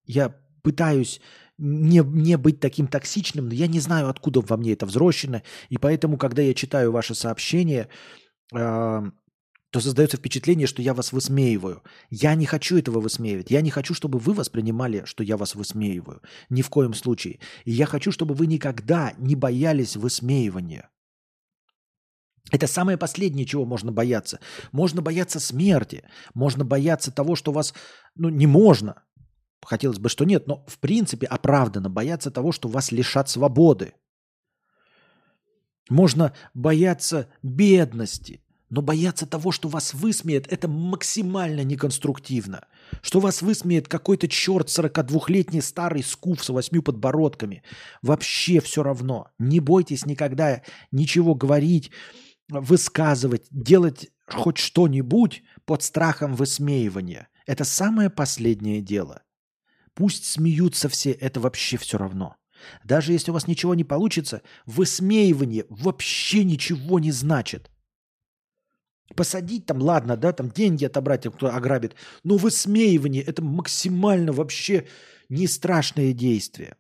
[0.06, 1.21] Я пытаюсь
[1.58, 5.41] не, не быть таким токсичным, но я не знаю, откуда во мне это взрощено.
[5.69, 7.88] И поэтому, когда я читаю ваши сообщения,
[8.51, 11.83] то создается впечатление, что я вас высмеиваю.
[12.09, 13.51] Я не хочу этого высмеивать.
[13.51, 16.21] Я не хочу, чтобы вы воспринимали, что я вас высмеиваю.
[16.49, 17.39] Ни в коем случае.
[17.65, 20.89] И я хочу, чтобы вы никогда не боялись высмеивания.
[22.51, 24.39] Это самое последнее, чего можно бояться.
[24.71, 26.03] Можно бояться смерти.
[26.33, 27.75] Можно бояться того, что вас...
[28.15, 29.03] Ну, не можно.
[29.63, 30.47] Хотелось бы, что нет.
[30.47, 33.93] Но, в принципе, оправданно бояться того, что вас лишат свободы.
[35.89, 42.65] Можно бояться бедности, но бояться того, что вас высмеет, это максимально неконструктивно.
[43.02, 47.63] Что вас высмеет какой-то черт 42-летний старый скуф с восьми подбородками.
[48.04, 49.28] Вообще все равно.
[49.39, 51.91] Не бойтесь никогда ничего говорить,
[52.47, 57.28] высказывать, делать хоть что-нибудь под страхом высмеивания.
[57.47, 59.23] Это самое последнее дело.
[59.95, 62.36] Пусть смеются все, это вообще все равно.
[62.84, 67.69] Даже если у вас ничего не получится, высмеивание вообще ничего не значит.
[69.15, 74.86] Посадить там, ладно, да, там деньги отобрать, кто ограбит, но высмеивание– это максимально вообще
[75.30, 76.76] не страшное действие.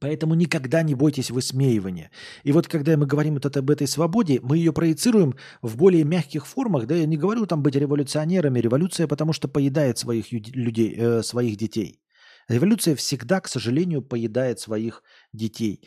[0.00, 2.10] Поэтому никогда не бойтесь высмеивания.
[2.44, 6.46] И вот когда мы говорим вот об этой свободе, мы ее проецируем в более мягких
[6.46, 6.86] формах.
[6.86, 8.60] Да, я не говорю там быть революционерами.
[8.60, 12.00] Революция, потому что поедает своих людей, э, своих детей.
[12.48, 15.86] Революция всегда, к сожалению, поедает своих детей.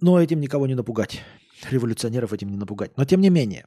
[0.00, 1.22] Но этим никого не напугать.
[1.70, 2.96] Революционеров этим не напугать.
[2.96, 3.66] Но тем не менее,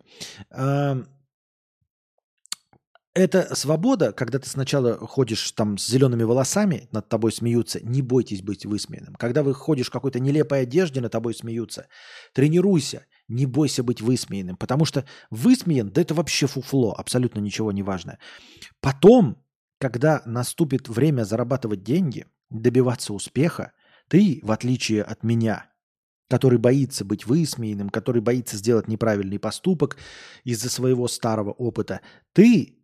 [3.13, 8.43] это свобода, когда ты сначала ходишь там с зелеными волосами, над тобой смеются, не бойтесь
[8.43, 9.15] быть высмеянным.
[9.15, 11.88] Когда вы ходишь в какой-то нелепой одежде, над тобой смеются,
[12.33, 17.81] тренируйся, не бойся быть высмеянным, потому что высмеян, да это вообще фуфло, абсолютно ничего не
[17.81, 18.19] важно.
[18.81, 19.43] Потом
[19.80, 23.74] когда наступит время зарабатывать деньги, добиваться успеха,
[24.08, 25.70] ты, в отличие от меня,
[26.30, 29.98] который боится быть высмеянным, который боится сделать неправильный поступок
[30.44, 32.02] из-за своего старого опыта,
[32.34, 32.80] ты,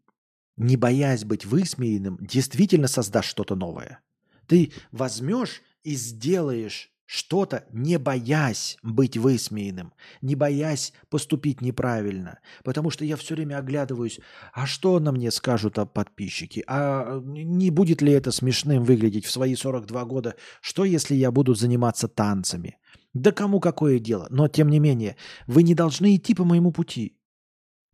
[0.56, 4.00] не боясь быть высмеянным, действительно создашь что-то новое.
[4.48, 12.40] Ты возьмешь и сделаешь что-то, не боясь быть высмеянным, не боясь поступить неправильно.
[12.64, 14.20] Потому что я все время оглядываюсь,
[14.54, 16.64] а что на мне скажут подписчики?
[16.68, 20.36] А не будет ли это смешным выглядеть в свои 42 года?
[20.62, 22.78] Что, если я буду заниматься танцами?
[23.14, 24.28] Да кому какое дело?
[24.30, 27.18] Но, тем не менее, вы не должны идти по моему пути.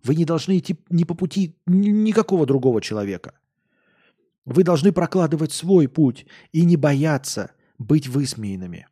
[0.04, 3.34] Вы не должны идти не по пути никакого другого человека.
[4.46, 8.88] Вы должны прокладывать свой путь и не бояться быть высмеянными.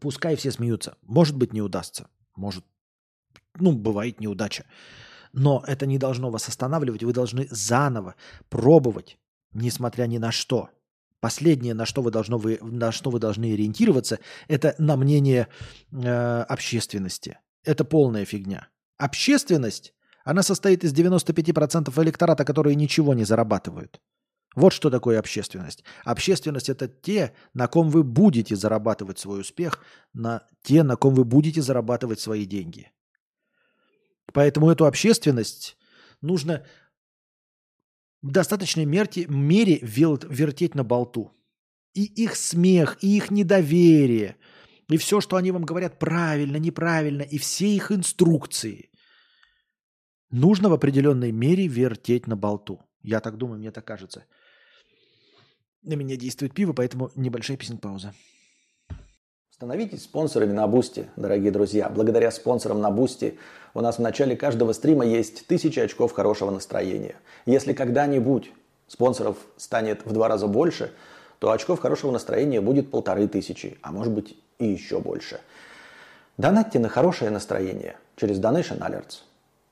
[0.00, 0.96] Пускай все смеются.
[1.02, 2.08] Может быть, не удастся.
[2.36, 2.64] Может,
[3.58, 4.64] ну, бывает неудача.
[5.32, 7.02] Но это не должно вас останавливать.
[7.02, 8.14] Вы должны заново
[8.48, 9.18] пробовать,
[9.52, 10.70] несмотря ни на что.
[11.20, 15.48] Последнее, на что вы, должно, вы, на что вы должны ориентироваться, это на мнение
[15.90, 17.38] э, общественности.
[17.64, 18.68] Это полная фигня.
[18.98, 24.00] Общественность, она состоит из 95% электората, которые ничего не зарабатывают.
[24.58, 25.84] Вот что такое общественность.
[26.04, 31.24] Общественность– это те, на ком вы будете зарабатывать свой успех, на те, на ком вы
[31.24, 32.90] будете зарабатывать свои деньги.
[34.32, 35.76] Поэтому эту общественность
[36.22, 36.66] нужно
[38.20, 41.30] в достаточной мере, мере вертеть на болту.
[41.94, 44.36] И их смех, и их недоверие,
[44.88, 48.90] и все, что они вам говорят правильно, неправильно, и все их инструкции
[50.30, 52.80] нужно в определенной мере вертеть на болту.
[53.02, 54.24] Я так думаю, мне так кажется.
[55.88, 58.12] На меня действует пиво, поэтому небольшая pissing пауза.
[59.48, 61.88] Становитесь спонсорами на Бусти, дорогие друзья.
[61.88, 63.38] Благодаря спонсорам на Бусти
[63.72, 67.16] у нас в начале каждого стрима есть тысячи очков хорошего настроения.
[67.46, 68.52] Если когда-нибудь
[68.86, 70.92] спонсоров станет в два раза больше,
[71.38, 75.40] то очков хорошего настроения будет полторы тысячи, а может быть и еще больше.
[76.36, 79.22] Донатьте на хорошее настроение через Donation Alerts.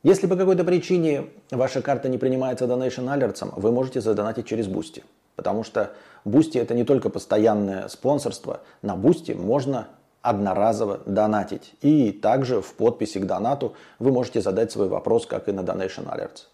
[0.03, 5.05] Если по какой-то причине ваша карта не принимается Donation Alerts, вы можете задонатить через Бусти.
[5.37, 5.93] Потому что
[6.25, 8.63] Бусти это не только постоянное спонсорство.
[8.83, 9.89] На Бусти можно
[10.23, 11.75] одноразово донатить.
[11.83, 16.11] И также в подписи к донату вы можете задать свой вопрос, как и на Donation
[16.13, 16.47] Alerts.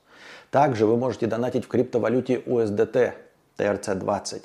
[0.50, 3.12] Также вы можете донатить в криптовалюте USDT
[3.56, 4.42] TRC20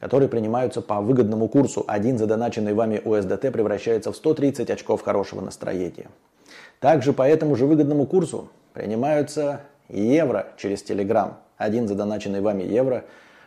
[0.00, 1.82] которые принимаются по выгодному курсу.
[1.86, 6.10] Один задоначенный вами USDT превращается в 130 очков хорошего настроения.
[6.78, 11.36] Также по этому же выгодному курсу принимаются евро через Telegram.
[11.56, 13.04] Один задоначенный вами евро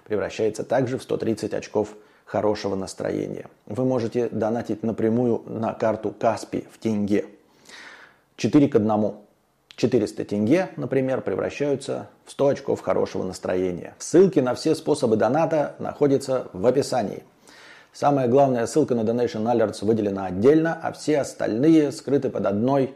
[0.07, 1.89] превращается также в 130 очков
[2.23, 3.47] хорошего настроения.
[3.65, 7.25] Вы можете донатить напрямую на карту Каспи в тенге.
[8.37, 9.13] 4 к 1.
[9.75, 13.95] 400 тенге, например, превращаются в 100 очков хорошего настроения.
[13.99, 17.23] Ссылки на все способы доната находятся в описании.
[17.91, 22.95] Самая главная ссылка на Donation Alerts выделена отдельно, а все остальные скрыты под одной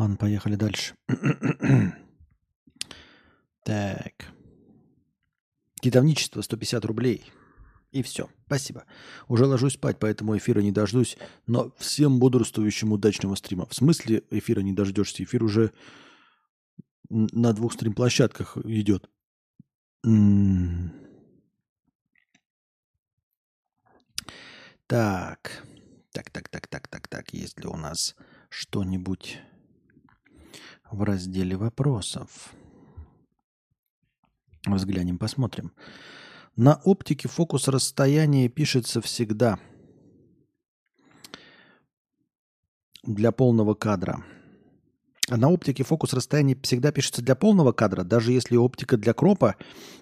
[0.00, 0.94] Ладно, поехали дальше.
[3.64, 4.32] так.
[5.82, 7.30] Китовничество 150 рублей.
[7.92, 8.30] И все.
[8.46, 8.86] Спасибо.
[9.28, 11.18] Уже ложусь спать, поэтому эфира не дождусь.
[11.46, 13.66] Но всем бодрствующим удачного стрима.
[13.66, 15.22] В смысле эфира не дождешься?
[15.22, 15.70] Эфир уже
[17.10, 19.10] на двух стрим-площадках идет.
[24.86, 25.62] Так.
[26.12, 27.34] Так, так, так, так, так, так.
[27.34, 28.16] Есть ли у нас
[28.48, 29.40] что-нибудь
[30.90, 32.52] в разделе вопросов.
[34.66, 35.72] Взглянем, посмотрим.
[36.56, 39.58] На оптике фокус расстояния пишется всегда
[43.02, 44.24] для полного кадра.
[45.28, 49.54] А на оптике фокус расстояния всегда пишется для полного кадра, даже если оптика для кропа,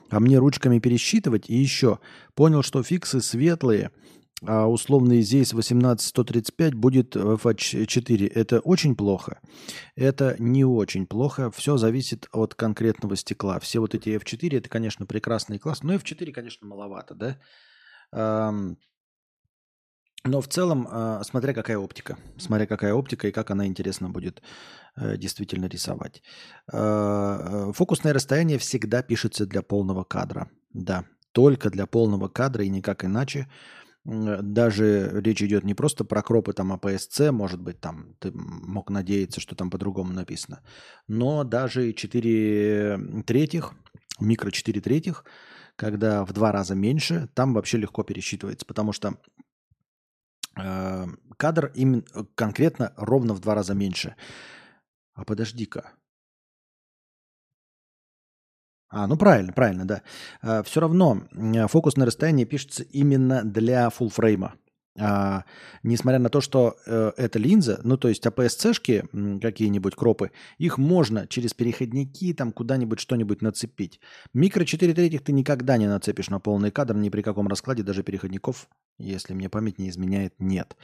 [0.09, 1.51] а мне ручками пересчитывать.
[1.51, 1.99] И еще
[2.34, 3.91] понял, что фиксы светлые–
[4.43, 8.30] а условный ZEISS 18135 будет FH4.
[8.32, 9.41] Это очень плохо.
[9.97, 11.51] Это не очень плохо.
[11.51, 13.59] Все зависит от конкретного стекла.
[13.59, 15.82] Все вот эти F4, это, конечно, прекрасный класс.
[15.82, 18.76] Но F4, конечно, маловато, да?
[20.24, 22.18] Но в целом, а, смотря какая оптика.
[22.36, 24.43] Смотря какая оптика и как она интересно будет
[24.97, 26.22] э, действительно рисовать.
[26.70, 30.51] А, э, фокусное расстояние всегда пишется для полного кадра.
[30.74, 33.49] Да, только для полного кадра и никак иначе.
[34.09, 39.38] Даже речь идет не просто про кропы там APS-C, может быть, там ты мог надеяться,
[39.38, 40.62] что там по-другому написано,
[41.09, 43.74] но даже 4 третьих,
[44.18, 45.24] микро 4 третьих,
[45.76, 49.18] когда в два раза меньше, там вообще легко пересчитывается, потому что
[50.59, 51.06] э,
[51.36, 52.02] кадр именно
[52.34, 54.16] конкретно ровно в два раза меньше.
[55.12, 55.92] А подожди-ка.
[58.91, 60.03] А, ну правильно, правильно, да.
[60.43, 61.22] Э, все равно
[61.68, 64.55] фокусное расстояние пишется именно для фулфрейма.
[65.01, 65.45] А,
[65.82, 69.05] несмотря на то, что э, это линза, ну то есть APS-C-шки,
[69.41, 74.01] какие-нибудь кропы, их можно через переходники там куда-нибудь что-нибудь нацепить.
[74.34, 78.03] Микро 4 третьих ты никогда не нацепишь на полный кадр ни при каком раскладе, даже
[78.03, 78.68] переходников,
[78.99, 80.76] если мне память не изменяет, нет.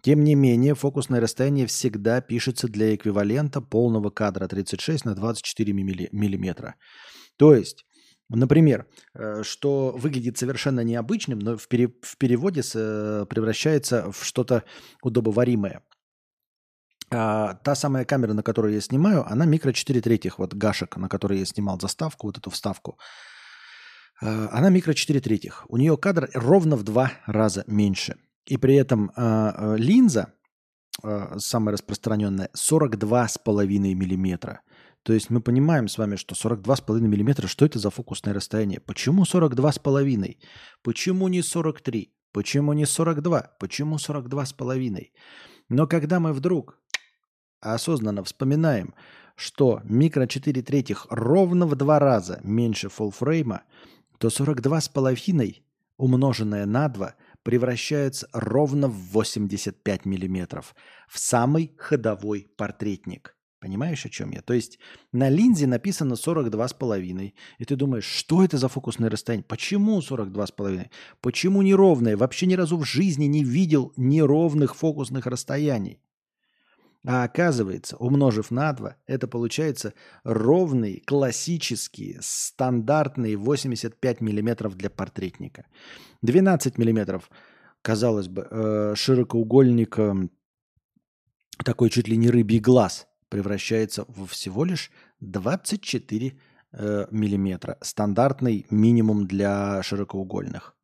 [0.00, 6.76] Тем не менее, фокусное расстояние всегда пишется для эквивалента полного кадра 36 на 24 миллиметра.
[7.36, 7.84] То есть
[8.32, 14.62] Например, э, что выглядит совершенно необычным, но в, пере, в переводе э, превращается в что-то
[15.02, 15.82] удобоваримое.
[17.12, 21.08] А, та самая камера, на которую я снимаю, она микро 4 третьих, вот гашек, на
[21.08, 22.98] который я снимал заставку, вот эту вставку.
[24.22, 25.64] А, она микро 4 третьих.
[25.68, 28.16] У нее кадр ровно в два раза меньше.
[28.46, 30.34] И при этом а, линза,
[31.38, 34.60] самая распространенная, 42,5 миллиметра.
[35.02, 38.80] То есть мы понимаем с вами, что 42,5 мм, что это за фокусное расстояние?
[38.80, 40.36] Почему 42,5?
[40.82, 42.12] Почему не 43?
[42.32, 43.40] Почему не 42?
[43.58, 45.10] Почему 42,5?
[45.70, 46.78] Но когда мы вдруг
[47.60, 48.94] осознанно вспоминаем,
[49.36, 53.62] что микро 4 третьих ровно в два раза меньше фуллфрейма,
[54.18, 55.62] то 42,5
[55.96, 60.62] умноженное на 2 превращается ровно в 85 мм
[61.08, 64.40] в самый ходовой портретник– Понимаешь, о чем я?
[64.40, 64.78] То есть
[65.12, 67.34] на линзе написано 42,5.
[67.58, 69.44] И ты думаешь, что это за фокусное расстояние?
[69.44, 70.88] Почему 42,5?
[71.20, 72.16] Почему неровное?
[72.16, 76.00] Вообще ни разу в жизни не видел неровных фокусных расстояний.
[77.06, 79.92] А оказывается, умножив на 2, это получается
[80.24, 85.66] ровный, классический, стандартный 85 мм для портретника.
[86.22, 87.22] 12 мм,
[87.82, 89.98] казалось бы, э, широкоугольник
[91.64, 96.32] такой чуть ли не рыбий глаз– превращается в всего лишь 24
[96.72, 97.78] э, миллиметра.
[97.80, 100.74] Стандартный минимум для широкоугольных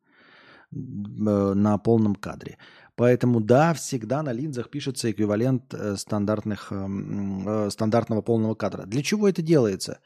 [0.71, 2.57] э, на полном кадре.
[2.95, 8.85] Поэтому да, всегда на линзах пишется эквивалент э, стандартных, эм, э, стандартного полного кадра.
[8.87, 9.99] Для чего это делается?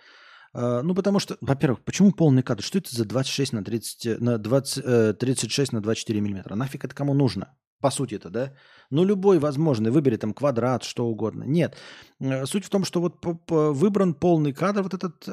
[0.54, 2.64] Э, ну, потому что, во-первых, почему полный кадр?
[2.64, 6.56] Что это за 26 на, 30, на 20, э, 36 на 24 миллиметра?
[6.56, 7.56] Нафиг это кому нужно?
[7.82, 8.54] По сути это, да?
[8.92, 11.44] Ну, любой возможный, выбери там квадрат, что угодно.
[11.44, 11.76] Нет.
[12.20, 15.28] Э, суть в том, что вот выбран полный кадр, вот этот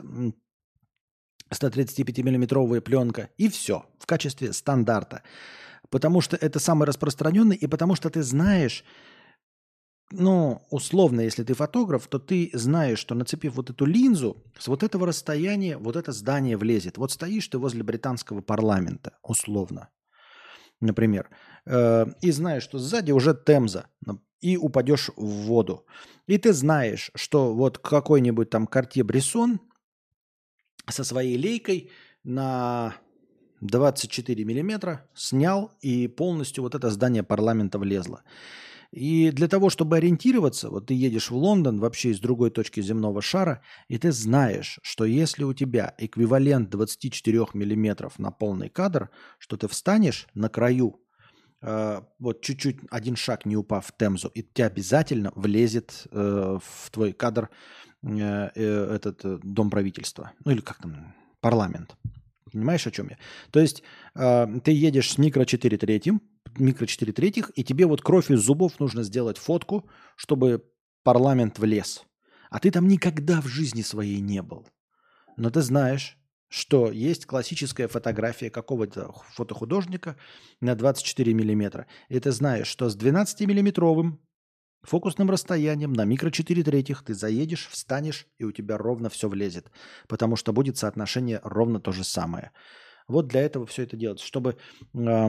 [1.53, 5.23] 135-миллиметровая пленка, и все, в качестве стандарта.
[5.91, 8.85] Потому что это самый распространенный, и потому что ты знаешь,
[10.11, 14.82] ну, условно, если ты фотограф, то ты знаешь, что нацепив вот эту линзу, с вот
[14.82, 16.98] этого расстояния вот это здание влезет.
[16.98, 19.90] Вот стоишь ты возле британского парламента, условно
[20.80, 21.30] например,
[21.66, 23.86] э, и знаешь, что сзади уже Темза,
[24.40, 25.84] и упадешь в воду.
[26.26, 29.59] И ты знаешь, что вот какой-нибудь там Картье Бresson
[30.88, 31.90] со своей лейкой
[32.22, 32.94] на
[33.61, 38.22] 24 миллиметра снял, и полностью вот это здание парламента влезло.
[38.91, 43.20] И для того, чтобы ориентироваться, вот ты едешь в Лондон вообще из другой точки земного
[43.20, 49.59] шара, и ты знаешь, что если у тебя эквивалент 24 миллиметров на полный кадр, что
[49.59, 51.01] ты встанешь на краю,
[51.61, 56.91] э, вот чуть-чуть один шаг не упав в Темзу, и тебя обязательно влезет э, в
[56.91, 57.51] твой кадр
[58.03, 61.95] э, э, этот э, дом правительства, ну или как там, парламент.
[62.51, 63.18] Понимаешь, о чем я?
[63.51, 63.82] То есть
[64.14, 66.22] э, ты едешь с микро 4 третьим,
[66.61, 70.64] микро 4 третьих, и тебе вот кровь из зубов нужно сделать фотку, чтобы
[71.02, 72.04] парламент влез.
[72.50, 74.66] А ты там никогда в жизни своей не был.
[75.36, 80.16] Но ты знаешь, что есть классическая фотография какого-то фотохудожника
[80.61, 81.86] на 24 миллиметра.
[82.09, 84.18] И ты знаешь, что с 12-миллиметровым
[84.82, 89.70] фокусным расстоянием на микро 4 третьих ты заедешь, встанешь, и у тебя ровно все влезет.
[90.09, 92.52] Потому что будет соотношение ровно то же самое.
[93.06, 94.56] Вот для этого все это делается, чтобы
[94.94, 95.28] э,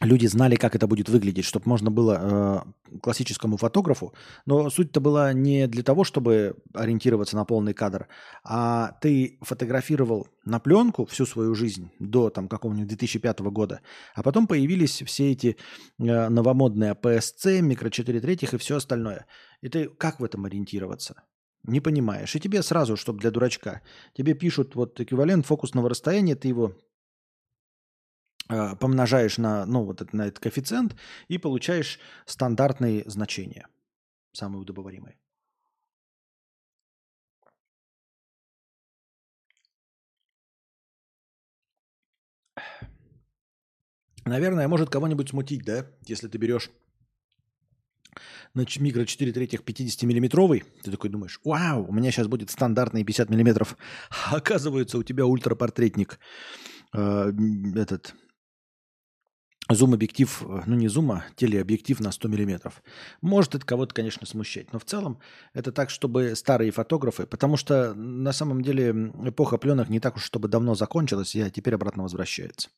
[0.00, 4.12] люди знали, как это будет выглядеть, чтобы можно было э, классическому фотографу.
[4.46, 8.08] Но суть-то была не для того, чтобы ориентироваться на полный кадр,
[8.42, 13.80] а ты фотографировал на пленку всю свою жизнь до там, какого-нибудь 2005 года,
[14.14, 15.56] а потом появились все эти
[15.98, 19.26] э, новомодные PSC, микро 4 третьих и все остальное.
[19.60, 21.22] И ты как в этом ориентироваться?
[21.62, 22.34] Не понимаешь.
[22.36, 23.80] И тебе сразу, чтобы для дурачка,
[24.12, 26.74] тебе пишут вот эквивалент фокусного расстояния, ты его
[28.48, 30.96] помножаешь на, ну, вот это, на этот коэффициент
[31.28, 33.66] и получаешь стандартные значения,
[34.32, 35.16] самые удобоваримые.
[44.24, 46.70] Наверное, может кого-нибудь смутить, да, если ты берешь
[48.54, 53.04] на микро 4 третьих 50 миллиметровый, ты такой думаешь, вау, у меня сейчас будет стандартный
[53.04, 53.76] 50 миллиметров.
[54.10, 56.18] А оказывается, у тебя ультрапортретник,
[56.94, 57.32] э,
[57.74, 58.14] этот
[59.70, 62.82] зум-объектив, э, ну не зум, а телеобъектив на 100 миллиметров.
[63.22, 65.18] Может это кого-то, конечно, смущать, но в целом
[65.54, 70.24] это так, чтобы старые фотографы, потому что на самом деле эпоха пленок не так уж,
[70.24, 72.68] чтобы давно закончилась, и теперь обратно возвращается.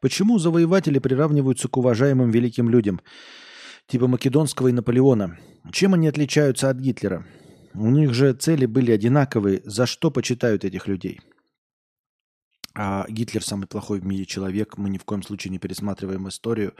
[0.00, 3.00] Почему завоеватели приравниваются к уважаемым великим людям,
[3.86, 5.38] типа Македонского и Наполеона?
[5.72, 7.26] Чем они отличаются от Гитлера?
[7.74, 11.20] У них же цели были одинаковые, за что почитают этих людей?
[12.74, 16.74] А Гитлер самый плохой в мире человек, мы ни в коем случае не пересматриваем историю.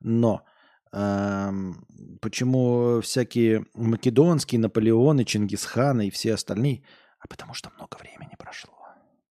[0.00, 0.44] Но
[0.92, 1.84] эм,
[2.20, 6.84] почему всякие македонские, Наполеоны, Чингисханы и все остальные?
[7.18, 8.72] А потому что много времени прошло.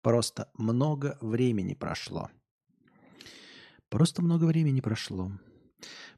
[0.02, 2.30] Просто много времени прошло.
[3.90, 5.32] Просто много времени прошло.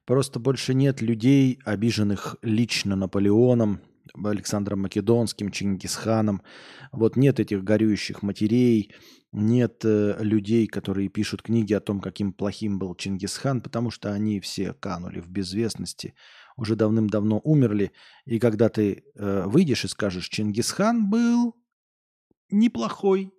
[0.05, 3.80] Просто больше нет людей, обиженных лично Наполеоном,
[4.22, 6.43] Александром Македонским, Чингисханом.
[6.93, 8.93] Вот нет этих горюющих матерей,
[9.33, 14.41] нет э, людей, которые пишут книги о том, каким плохим был Чингисхан, потому что они
[14.41, 16.14] все канули в безвестности,
[16.57, 17.93] уже давным-давно умерли.
[18.26, 21.57] И когда ты э, выйдешь и скажешь, Чингисхан был
[22.51, 23.33] неплохой,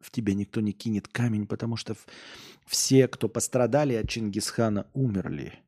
[0.00, 1.96] в тебе никто не кинет камень, потому что
[2.66, 5.58] все, кто пострадали от Чингисхана, умерли.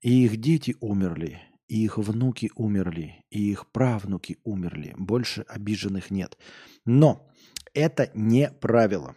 [0.00, 4.94] И их дети умерли, и их внуки умерли, и их правнуки умерли.
[4.96, 6.38] Больше обиженных нет.
[6.84, 7.30] Но
[7.74, 9.16] это не правило.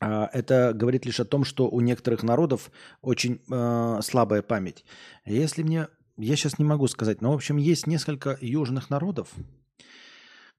[0.00, 2.70] А, это говорит лишь о том, что у некоторых народов
[3.00, 4.84] очень э, слабая память.
[5.24, 9.32] Если мне, я сейчас не могу сказать, но в общем есть несколько южных народов,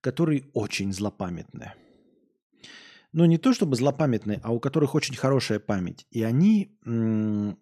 [0.02, 1.74] которые очень злопамятны.
[3.14, 6.06] Ну не то чтобы злопамятные, а у которых очень хорошая память.
[6.12, 7.58] И они м-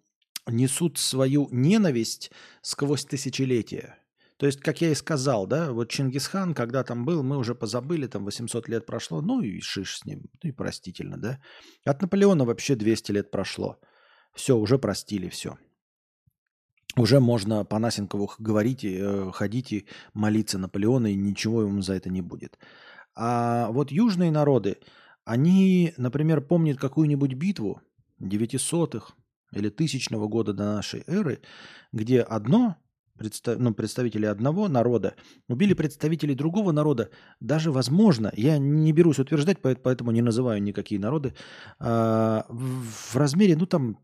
[0.46, 2.30] несут свою ненависть
[2.62, 3.98] сквозь тысячелетия.
[4.38, 8.06] То есть, как я и сказал, да, вот Чингисхан, когда там был, мы уже позабыли,
[8.06, 11.40] там 800 лет прошло, ну и шиш с ним, ну и простительно, да.
[11.86, 13.78] От Наполеона вообще 200 лет прошло.
[14.34, 15.56] Все, уже простили все.
[16.96, 22.10] Уже можно по Насенкову говорить, э, ходить и молиться Наполеона, и ничего ему за это
[22.10, 22.58] не будет.
[23.14, 24.76] А вот южные народы,
[25.24, 27.80] они, например, помнят какую-нибудь битву
[28.20, 29.14] 900-х
[29.52, 31.40] или тысячного года до нашей эры,
[31.92, 32.76] где одно
[33.16, 35.14] представ, ну, представители одного народа
[35.48, 37.10] убили представителей другого народа,
[37.40, 41.34] даже возможно, я не берусь утверждать, поэтому не называю никакие народы,
[41.78, 43.98] а, в размере, ну там,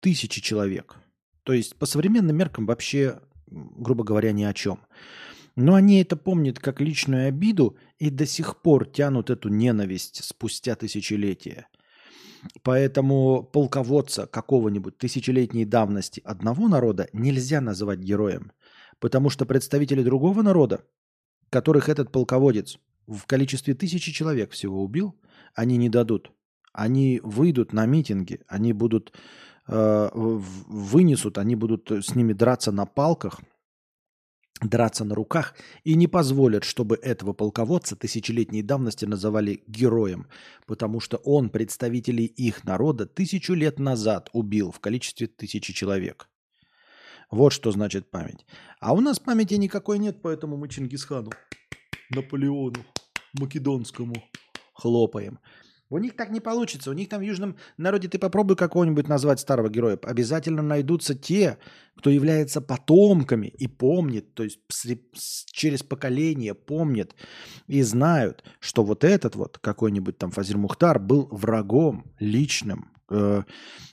[0.00, 0.96] тысячи человек.
[1.42, 4.80] То есть по современным меркам вообще, грубо говоря, ни о чем.
[5.56, 10.74] Но они это помнят как личную обиду и до сих пор тянут эту ненависть спустя
[10.74, 11.66] тысячелетия–
[12.62, 18.52] Поэтому полководца какого-нибудь тысячелетней давности одного народа нельзя называть героем,
[18.98, 20.84] потому что представители другого народа,
[21.50, 25.18] которых этот полководец в количестве тысячи человек всего убил,
[25.54, 26.30] они не дадут.
[26.72, 29.12] Они выйдут на митинги, они будут
[29.66, 33.40] э, вынесут, они будут с ними драться на палках–
[34.60, 35.54] драться на руках
[35.84, 40.26] и не позволят, чтобы этого полководца тысячелетней давности называли героем,
[40.66, 46.28] потому что он представителей их народа тысячу лет назад убил в количестве тысячи человек.
[47.30, 48.44] Вот что значит память.
[48.80, 51.30] А у нас памяти никакой нет, поэтому мы Чингисхану,
[52.10, 52.84] Наполеону,
[53.34, 54.14] Македонскому
[54.72, 55.38] хлопаем.
[55.90, 56.90] У них так не получится.
[56.90, 59.98] У них там в Южном народе ты попробуй какого-нибудь назвать старого героя.
[60.02, 61.58] Обязательно найдутся те,
[61.96, 64.60] кто является потомками и помнит, то есть
[65.52, 67.14] через поколение помнит
[67.66, 73.42] и знают, что вот этот вот какой-нибудь там Фазир Мухтар был врагом личным, э,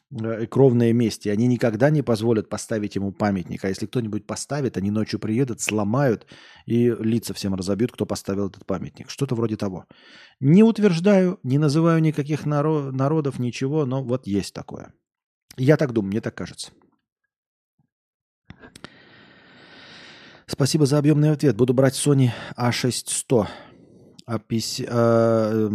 [0.10, 1.28] Э, кровное месть.
[1.28, 3.66] Они никогда не позволят поставить ему памятник.
[3.66, 6.26] А если кто-нибудь поставит, они ночью приедут, сломают
[6.66, 9.10] и лица всем разобьют, кто поставил этот памятник.
[9.10, 9.86] Что-то вроде того.
[10.40, 14.94] Не утверждаю, не называю никаких наро- народов, ничего, но вот есть такое.
[15.58, 16.72] Я так думаю, мне так кажется.
[20.46, 21.58] Спасибо за объемный ответ.
[21.58, 23.48] Буду брать Sony A6100.
[24.26, 24.40] А,
[24.88, 25.70] а,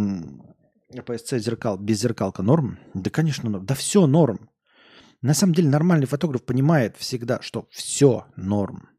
[1.01, 2.79] PSC зеркал, без зеркалка норм?
[2.93, 3.65] Да, конечно, норм.
[3.65, 4.49] Да все норм.
[5.21, 8.89] На самом деле нормальный фотограф понимает всегда, что все норм.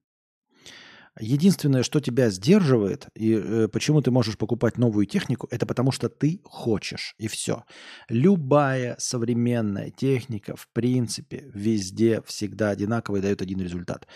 [1.20, 6.08] Единственное, что тебя сдерживает и э, почему ты можешь покупать новую технику, это потому что
[6.08, 7.64] ты хочешь, и все.
[8.08, 14.08] Любая современная техника, в принципе, везде всегда одинаково и дает один результат.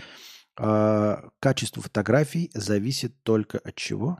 [0.58, 4.18] А, качество фотографий зависит только от чего?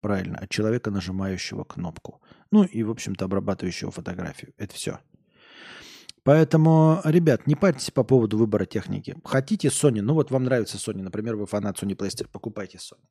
[0.00, 2.20] Правильно, от человека, нажимающего кнопку.
[2.50, 4.52] Ну и, в общем-то, обрабатывающего фотографию.
[4.56, 4.98] Это все.
[6.22, 9.16] Поэтому, ребят, не парьтесь по поводу выбора техники.
[9.24, 13.02] Хотите Sony, ну вот вам нравится Sony, например, вы фанат Sony PlayStation, покупайте Sony.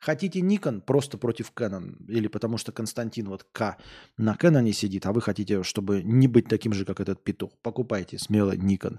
[0.00, 3.76] Хотите Nikon просто против Canon, или потому что Константин вот К
[4.16, 8.18] на Canon сидит, а вы хотите, чтобы не быть таким же, как этот петух, покупайте
[8.18, 8.98] смело Nikon.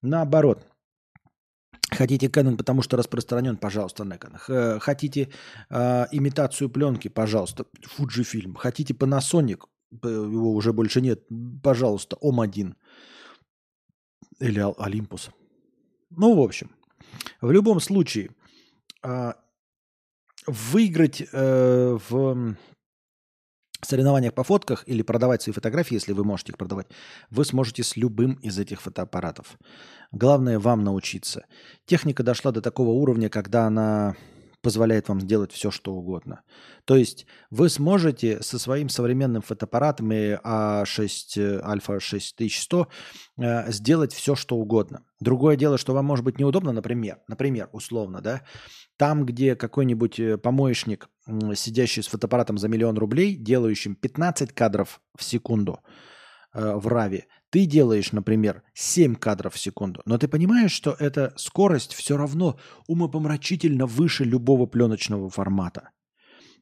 [0.00, 0.66] Наоборот,
[1.90, 4.78] Хотите Canon, потому что распространен, пожалуйста, Nikon.
[4.78, 5.28] Хотите
[5.70, 7.64] э, имитацию пленки, пожалуйста,
[7.96, 8.56] Fujifilm.
[8.56, 9.60] Хотите Panasonic,
[10.02, 11.26] его уже больше нет,
[11.62, 12.74] пожалуйста, Ом-1
[14.40, 15.30] или Олимпус.
[16.10, 16.70] Ну, в общем,
[17.40, 18.30] в любом случае,
[19.02, 19.32] э,
[20.46, 22.56] выиграть э, в
[23.86, 26.86] соревнованиях по фотках или продавать свои фотографии, если вы можете их продавать,
[27.30, 29.58] вы сможете с любым из этих фотоаппаратов.
[30.12, 31.44] Главное вам научиться.
[31.86, 34.16] Техника дошла до такого уровня, когда она
[34.62, 36.42] позволяет вам сделать все, что угодно.
[36.84, 42.88] То есть вы сможете со своим современным фотоаппаратом и А6 Альфа 6100
[43.38, 45.04] э, сделать все, что угодно.
[45.20, 48.42] Другое дело, что вам может быть неудобно, например, например, условно, да,
[48.96, 51.08] там, где какой-нибудь э, помоечник,
[51.54, 55.80] сидящий с фотоаппаратом за миллион рублей, делающим 15 кадров в секунду
[56.52, 61.32] э, в раве, ты делаешь, например, 7 кадров в секунду, но ты понимаешь, что эта
[61.36, 65.90] скорость все равно умопомрачительно выше любого пленочного формата.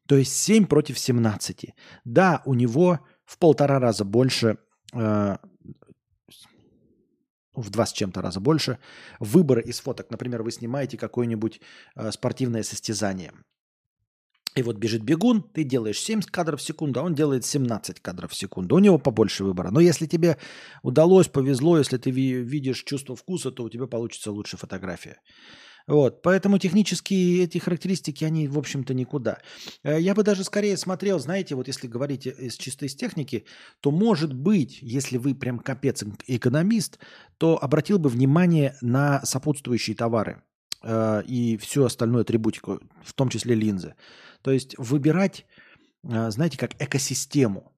[0.06, 1.74] То есть 7 против 17.
[2.04, 4.58] Да, у него в полтора раза больше,
[4.94, 5.36] э,
[7.54, 8.78] в два с чем-то раза больше
[9.18, 10.10] выбора из фоток.
[10.10, 11.60] Например, вы снимаете какое-нибудь
[11.96, 13.32] э, спортивное состязание–
[14.56, 18.32] и вот бежит бегун, ты делаешь 70 кадров в секунду, а он делает 17 кадров
[18.32, 18.74] в секунду.
[18.74, 19.70] У него побольше выбора.
[19.70, 20.38] Но если тебе
[20.82, 25.18] удалось, повезло, если ты видишь чувство вкуса, то у тебя получится лучше фотография.
[25.86, 29.38] Вот, поэтому технические эти характеристики, они, в общем-то, никуда.
[29.84, 33.44] Э, я бы даже скорее смотрел, знаете, вот если говорить из чистой техники,
[33.80, 36.98] то, может быть, если вы прям капец экономист,
[37.38, 40.42] то обратил бы внимание на сопутствующие товары
[40.82, 43.94] э, и всю остальную атрибутику, в том числе линзы.
[44.46, 45.44] То есть выбирать,
[46.08, 47.72] а, знаете, как экосистему.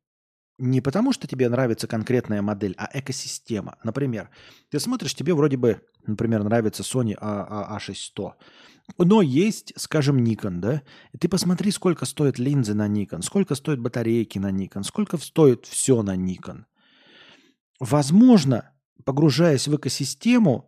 [0.58, 3.78] Не потому, что тебе нравится конкретная модель, а экосистема.
[3.84, 4.28] Например,
[4.70, 8.32] ты смотришь, тебе вроде бы, например, нравится Sony A6100,
[8.98, 10.82] но есть, скажем, Nikon, да?
[11.18, 16.02] Ты посмотри, сколько стоят линзы на Nikon, сколько стоят батарейки на Nikon, сколько стоит все
[16.02, 16.64] на Nikon.
[17.80, 18.74] Возможно,
[19.06, 20.67] погружаясь в экосистему,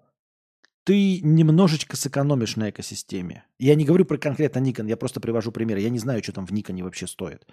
[0.85, 3.45] ты немножечко сэкономишь на экосистеме.
[3.59, 5.79] Я не говорю про конкретно Nikon, я просто привожу пример.
[5.79, 7.47] Я не знаю, что там в Никоне вообще стоит.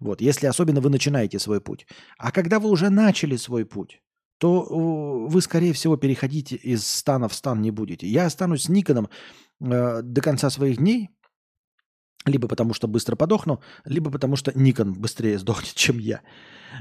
[0.00, 1.86] Вот, если особенно вы начинаете свой путь.
[2.18, 4.00] А когда вы уже начали свой путь,
[4.38, 4.62] то
[5.28, 8.06] вы, скорее всего, переходить из стана в стан не будете.
[8.06, 9.08] Я останусь с Никоном
[9.60, 11.10] э, до конца своих дней,
[12.26, 16.20] либо потому что быстро подохну, либо потому что Никон быстрее сдохнет, чем я.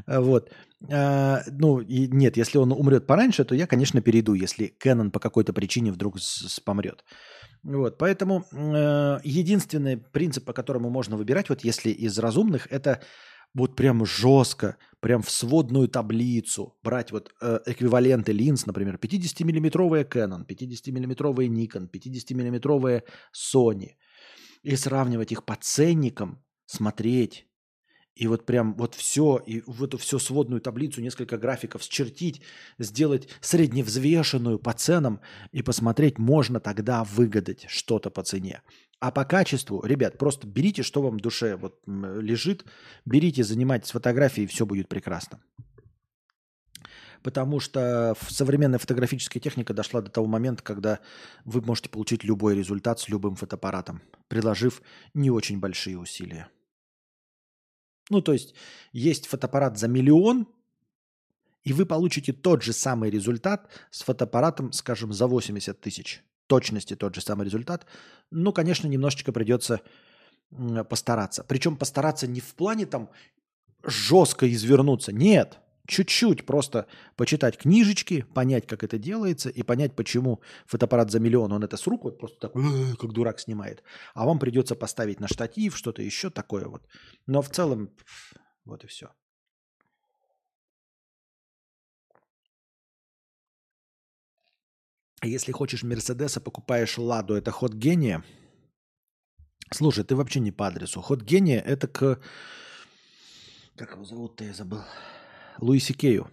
[0.08, 0.52] Э, вот.
[0.91, 5.20] А, ну, и нет, если он умрет пораньше, то я, конечно, перейду, если Canon по
[5.20, 6.18] какой-то причине вдруг
[6.66, 7.04] помрет.
[7.64, 13.00] Вот, поэтому э, единственный принцип, по которому можно выбирать, вот если из разумных, это
[13.54, 20.46] вот прям жестко, прям в сводную таблицу брать вот э, эквиваленты линз, например, 50-миллиметровая Canon,
[20.46, 23.91] 50-миллиметровая Nikon, 50-миллиметровая Sony–
[24.64, 27.47] и сравнивать их по ценникам, смотреть,
[28.16, 32.41] и вот прям вот все, и в эту всю сводную таблицу несколько графиков счертить,
[32.78, 35.20] сделать средневзвешенную по ценам
[35.51, 38.61] и посмотреть, можно тогда выгадать что-то по цене.
[38.99, 42.66] А по качеству, ребят, просто берите, что вам в душе вот лежит,
[43.03, 45.39] берите, занимайтесь фотографией, и все будет прекрасно
[47.24, 50.99] потому что современная фотографическая техника дошла до того момента, когда
[51.45, 54.82] вы можете получить любой результат с любым фотоаппаратом, приложив
[55.13, 56.49] не очень большие усилия.
[58.09, 58.53] Ну, то есть
[58.91, 60.47] есть фотоаппарат за миллион,
[61.63, 66.21] и вы получите тот же самый результат с фотоаппаратом, скажем, за 80 тысяч.
[66.47, 67.86] Точности тот же самый результат.
[68.30, 69.80] Ну, конечно, немножечко придется
[70.89, 71.45] постараться.
[71.47, 73.09] Причем постараться не в плане там
[73.82, 75.13] жестко извернуться.
[75.13, 81.52] Нет чуть-чуть просто почитать книжечки, понять, как это делается, и понять, почему фотоаппарат за миллион,
[81.52, 82.54] он это с рук вот просто так,
[83.00, 86.88] как дурак снимает, а вам придется поставить на штатив, что-то еще такое вот.
[87.28, 87.90] Но в целом,
[88.66, 89.08] вот и все.
[95.24, 97.36] А если хочешь Мерседеса, покупаешь Ладу.
[97.36, 98.26] Это ход гения.
[99.72, 101.02] Слушай, ты вообще не по адресу.
[101.02, 102.20] Ход гения это к...
[103.78, 104.82] Как его зовут-то, я забыл.
[105.60, 106.32] Луиси Кею.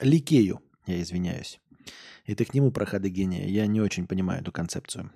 [0.00, 1.60] Ликею, я извиняюсь.
[2.26, 3.46] Ты к нему про ходы гения.
[3.46, 5.10] Я не очень понимаю эту концепцию.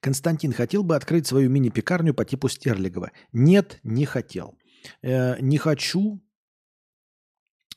[0.00, 3.10] Константин хотел бы открыть свою мини-пекарню по типу Стерлигова.
[3.32, 4.56] Нет, не хотел.
[5.02, 6.22] Э, не хочу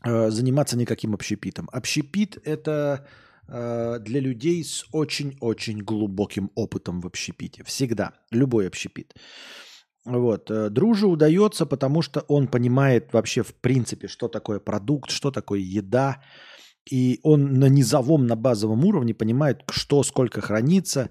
[0.05, 1.69] э, заниматься никаким общепитом.
[1.71, 3.07] Общепит– это
[3.47, 7.63] э, для людей с очень-очень глубоким опытом в общепите.
[7.63, 8.13] Всегда.
[8.32, 9.15] Любой общепит.
[10.10, 10.49] Вот.
[10.49, 15.60] Э, Друже удается, потому что он понимает вообще в принципе, что такое продукт, что такое
[15.60, 16.22] еда.
[16.91, 21.10] И он на низовом, на базовом уровне понимает, что, сколько хранится.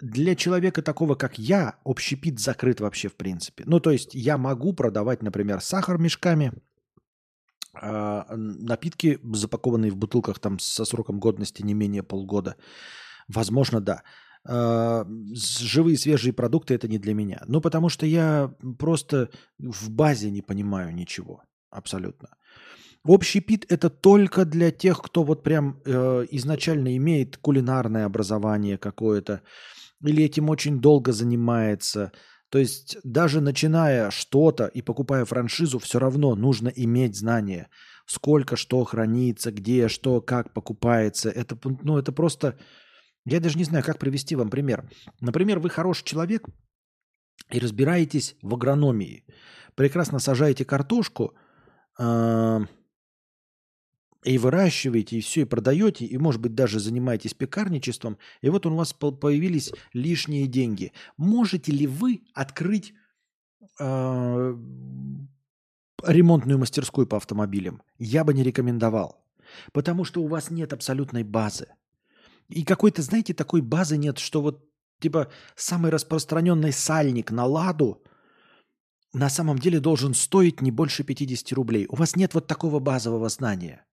[0.00, 3.64] Для человека такого, как я, общепит закрыт вообще в принципе.
[3.66, 6.52] Ну, то есть я могу продавать, например, сахар мешками,
[7.74, 12.54] а, напитки, запакованные в бутылках там со сроком годности не менее полгода.
[13.28, 14.02] Возможно, да.
[14.48, 17.42] А, живые свежие продукты это не для меня.
[17.48, 21.42] Ну, потому что я просто в базе не понимаю ничего.
[21.70, 22.28] Абсолютно.
[23.04, 29.42] Общий пит это только для тех, кто вот прям э, изначально имеет кулинарное образование какое-то,
[30.02, 32.12] или этим очень долго занимается.
[32.48, 37.68] То есть даже начиная что-то и покупая франшизу, все равно нужно иметь знания,
[38.06, 41.30] сколько что хранится, где что, как покупается.
[41.30, 42.56] Это, ну, это просто
[43.26, 44.88] я даже не знаю, как привести вам пример.
[45.20, 46.46] Например, вы хороший человек
[47.50, 49.24] и разбираетесь в агрономии.
[49.74, 51.34] Прекрасно сажаете картошку
[51.98, 52.02] и
[54.38, 58.92] выращиваете, и все, и продаете, и, может быть, даже занимаетесь пекарничеством, и вот у вас
[58.92, 60.92] появились лишние деньги.
[61.16, 62.94] Можете ли вы открыть
[63.80, 64.56] э,
[66.04, 67.82] ремонтную мастерскую по автомобилям?
[67.98, 69.24] Я бы не рекомендовал,
[69.72, 71.68] потому что у вас нет абсолютной базы.
[72.48, 74.64] И какой-то, знаете, такой базы нет, что вот
[75.00, 78.02] типа самый распространенный сальник на ладу
[79.12, 81.86] на самом деле должен стоить не больше 50 рублей.
[81.88, 83.84] У вас нет вот такого базового знания,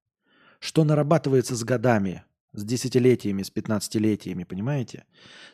[0.60, 2.24] что нарабатывается с годами,
[2.54, 5.06] с десятилетиями, с пятнадцатилетиями, понимаете?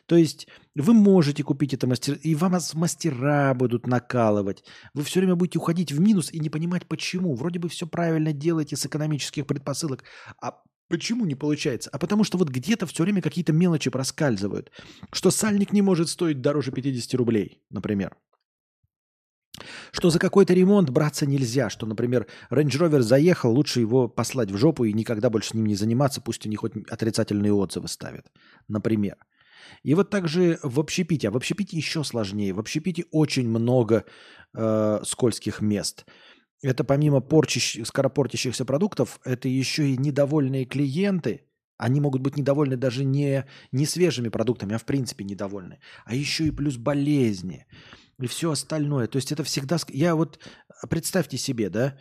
[0.06, 4.64] То есть вы можете купить это мастер, и вам мастера будут накалывать.
[4.92, 7.34] Вы все время будете уходить в минус и не понимать почему.
[7.34, 10.04] Вроде бы все правильно делаете с экономических предпосылок,
[10.42, 11.88] а Почему не получается?
[11.92, 14.72] А потому что вот где-то все время какие-то мелочи проскальзывают.
[15.12, 18.16] Что сальник не может стоить дороже 50 рублей, например.
[19.92, 21.70] Что за какой-то ремонт браться нельзя.
[21.70, 25.66] Что, например, Range Rover заехал, лучше его послать в жопу и никогда больше с ним
[25.66, 28.26] не заниматься, пусть они хоть отрицательные отзывы ставят.
[28.66, 29.16] Например.
[29.84, 31.28] И вот также в общепите.
[31.28, 32.52] А в общепите еще сложнее.
[32.52, 34.06] В общепите очень много
[34.54, 36.04] э, скользких мест–
[36.62, 41.46] это помимо порчищ, скоропортящихся продуктов, это еще и недовольные клиенты.
[41.78, 45.78] Они могут быть недовольны даже не, не свежими продуктами, а в принципе недовольны.
[46.04, 47.66] А еще и плюс болезни
[48.18, 49.06] и все остальное.
[49.06, 49.78] То есть это всегда...
[49.88, 50.38] Я вот...
[50.88, 51.98] Представьте себе, да,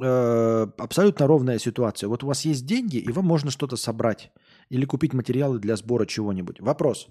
[0.00, 2.08] э, абсолютно ровная ситуация.
[2.08, 4.32] Вот у вас есть деньги, и вам можно что-то собрать
[4.68, 6.60] или купить материалы для сбора чего-нибудь.
[6.60, 7.08] Вопрос.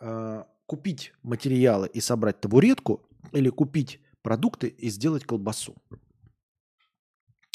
[0.00, 5.76] Э, купить материалы и собрать табуретку или купить продукты и сделать колбасу.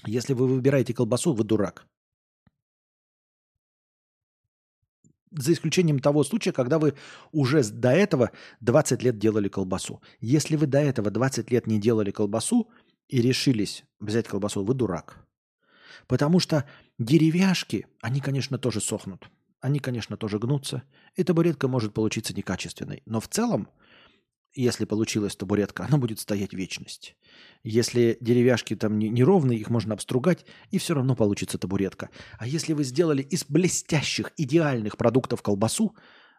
[0.06, 1.88] Если вы выбираете колбасу, вы дурак.
[5.32, 6.94] За исключением того случая, когда вы
[7.32, 10.02] уже до этого 20 лет делали колбасу.
[10.20, 12.70] Если вы до этого 20 лет не делали колбасу
[13.08, 15.26] и решились взять колбасу, вы дурак.
[16.08, 16.66] Потому что
[17.00, 19.30] деревяшки, они, конечно, тоже сохнут.
[19.60, 20.84] Они, конечно, тоже гнутся.
[21.16, 23.02] И табуретка может получиться некачественной.
[23.06, 23.70] Но в целом
[24.54, 27.16] если получилась табуретка, она будет стоять вечность.
[27.64, 32.10] Если деревяшки там неровные, их можно обстругать, и все равно получится табуретка.
[32.38, 35.96] А если вы сделали из блестящих, идеальных продуктов колбасу,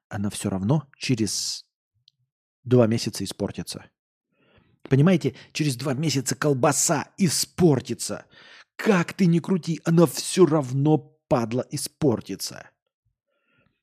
[0.08, 1.66] она все равно через
[2.62, 3.86] два месяца испортится.
[4.88, 8.26] Понимаете, через два месяца колбаса испортится.
[8.76, 10.98] Как ты ни крути, она все равно,
[11.28, 12.70] падла, испортится.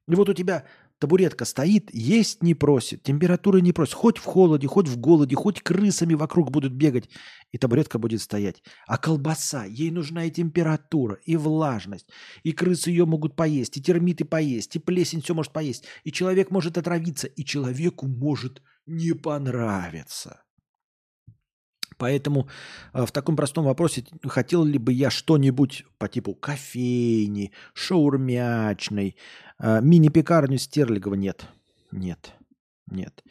[0.07, 0.65] И вот у тебя
[1.01, 3.95] Табуретка стоит, есть не просит, температуры не просит.
[3.95, 7.09] Хоть в холоде, хоть в голоде, хоть крысами вокруг будут бегать,
[7.51, 8.61] и табуретка будет стоять.
[8.85, 12.07] А колбаса, ей нужна и температура, и влажность,
[12.43, 16.51] и крысы ее могут поесть, и термиты поесть, и плесень все может поесть, и человек
[16.51, 20.43] может отравиться, и человеку может не понравиться.
[22.01, 22.47] Поэтому
[22.93, 29.15] э, в таком простом вопросе хотел ли бы я что-нибудь по типу кофейни, шаурмячной,
[29.59, 31.13] э, мини-пекарню Стерлигова?
[31.13, 31.45] Нет.
[31.91, 32.33] Нет.
[32.87, 33.23] Нет.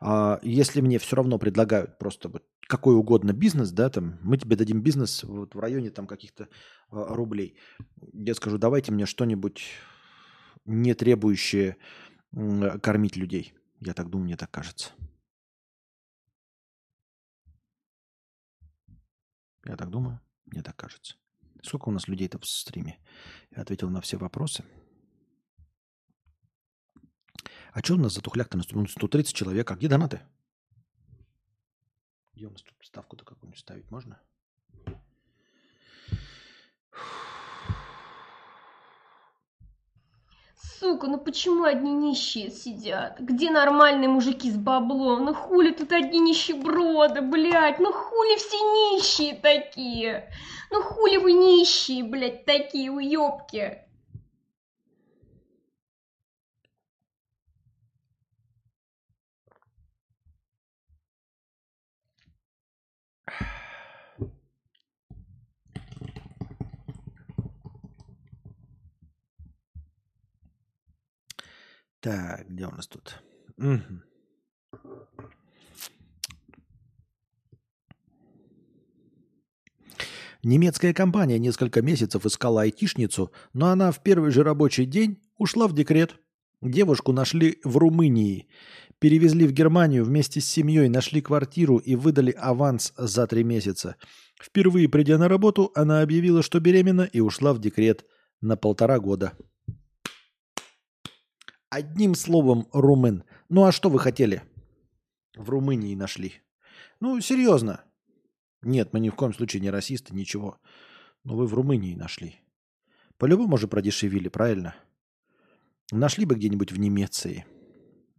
[0.00, 4.56] А если мне все равно предлагают просто вот какой угодно бизнес, да, там, мы тебе
[4.56, 6.48] дадим бизнес вот в районе там каких-то
[6.90, 7.58] а, рублей.
[8.14, 9.64] Я скажу, давайте мне что-нибудь
[10.64, 11.76] не требующее
[12.82, 13.52] кормить людей.
[13.80, 14.92] Я так думаю, мне так кажется.
[19.64, 21.16] Я так думаю, мне так кажется.
[21.62, 22.98] Сколько у нас людей-то в стриме?
[23.50, 24.64] Я ответил на все вопросы.
[27.72, 28.60] А что у нас за тухляк-то?
[28.72, 29.70] Ну, 130 человек.
[29.70, 30.20] А где донаты?
[32.34, 34.20] Где у нас тут ставку-то какую-нибудь ставить можно?
[40.64, 43.20] Сука, ну почему одни нищие сидят?
[43.20, 45.24] Где нормальные мужики с баблом?
[45.24, 47.78] Ну хули тут одни нищеброды, блядь?
[47.78, 50.30] Ну хули все нищие такие?
[50.70, 53.83] Ну хули вы нищие, блядь, такие уёбки?
[72.04, 73.22] Так, где у нас тут?
[73.56, 74.02] Мгм.
[80.42, 85.72] Немецкая компания несколько месяцев искала айтишницу, но она в первый же рабочий день ушла в
[85.72, 86.16] декрет.
[86.60, 88.48] Девушку нашли в Румынии,
[88.98, 93.96] перевезли в Германию вместе с семьей, нашли квартиру и выдали аванс за три месяца.
[94.38, 98.04] Впервые придя на работу, она объявила, что беременна и ушла в декрет
[98.42, 99.32] на полтора года.
[101.74, 103.24] Одним словом, румын.
[103.48, 104.44] Ну а что вы хотели?
[105.34, 106.34] В Румынии нашли.
[107.00, 107.82] Ну, серьезно.
[108.62, 110.60] Нет, мы ни в коем случае не расисты, ничего.
[111.24, 112.36] Но вы в Румынии нашли.
[113.18, 114.76] По-любому же продешевили, правильно?
[115.90, 117.44] Нашли бы где-нибудь в Немеции.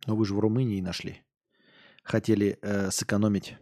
[0.06, 1.22] Но вы же в Румынии нашли.
[2.04, 3.56] Хотели э, сэкономить.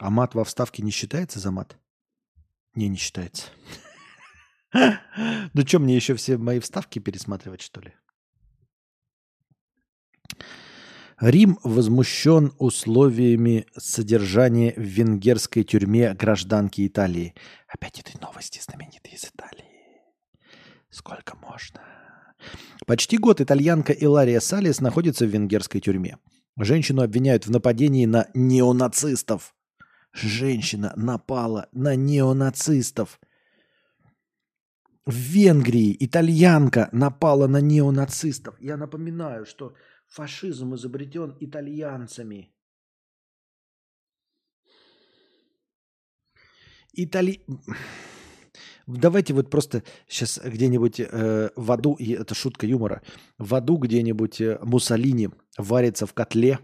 [0.00, 1.78] А мат во вставке не считается за мат?
[2.74, 3.46] Не, не считается.
[5.54, 7.94] Ну что, мне еще все мои вставки пересматривать, что ли?
[11.20, 17.34] Рим возмущен условиями содержания в венгерской тюрьме гражданки Италии.
[17.66, 19.64] Опять этой новости знаменитые из Италии.
[20.90, 21.80] Сколько можно?
[22.86, 26.18] Почти год итальянка Илария Салис находится в венгерской тюрьме.
[26.56, 29.54] Женщину обвиняют в нападении на неонацистов.
[30.12, 33.18] Женщина напала на неонацистов.
[35.08, 38.54] В Венгрии итальянка напала на неонацистов.
[38.60, 39.72] Я напоминаю, что
[40.06, 42.50] фашизм изобретен итальянцами.
[46.92, 47.40] Итали...
[48.86, 53.00] Давайте вот просто сейчас где-нибудь э, в аду, и это шутка юмора,
[53.38, 56.58] в аду где-нибудь э, Муссолини варится в котле,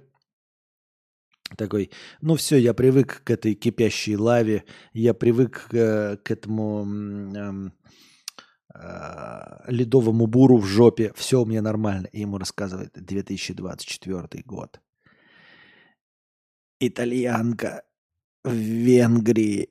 [1.56, 1.90] такой,
[2.20, 6.86] ну все, я привык к этой кипящей лаве, я привык э, к этому
[7.34, 7.70] э,
[9.68, 12.08] ледовому буру в жопе, все у меня нормально.
[12.12, 14.80] И ему рассказывает 2024 год.
[16.80, 17.84] Итальянка
[18.42, 19.70] в Венгрии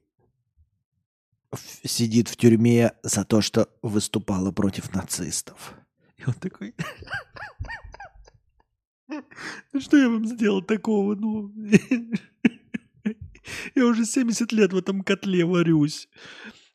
[1.84, 5.76] сидит в тюрьме за то, что выступала против нацистов.
[6.18, 6.74] И он такой...
[9.74, 11.14] «Ну Что я вам сделал такого?
[11.14, 11.54] Ну,
[13.76, 16.10] я уже 70 лет в этом котле варюсь.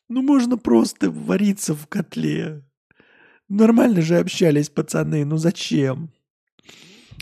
[0.08, 2.64] Ну, можно просто вариться в котле.
[3.48, 6.12] Нормально же общались пацаны, ну зачем?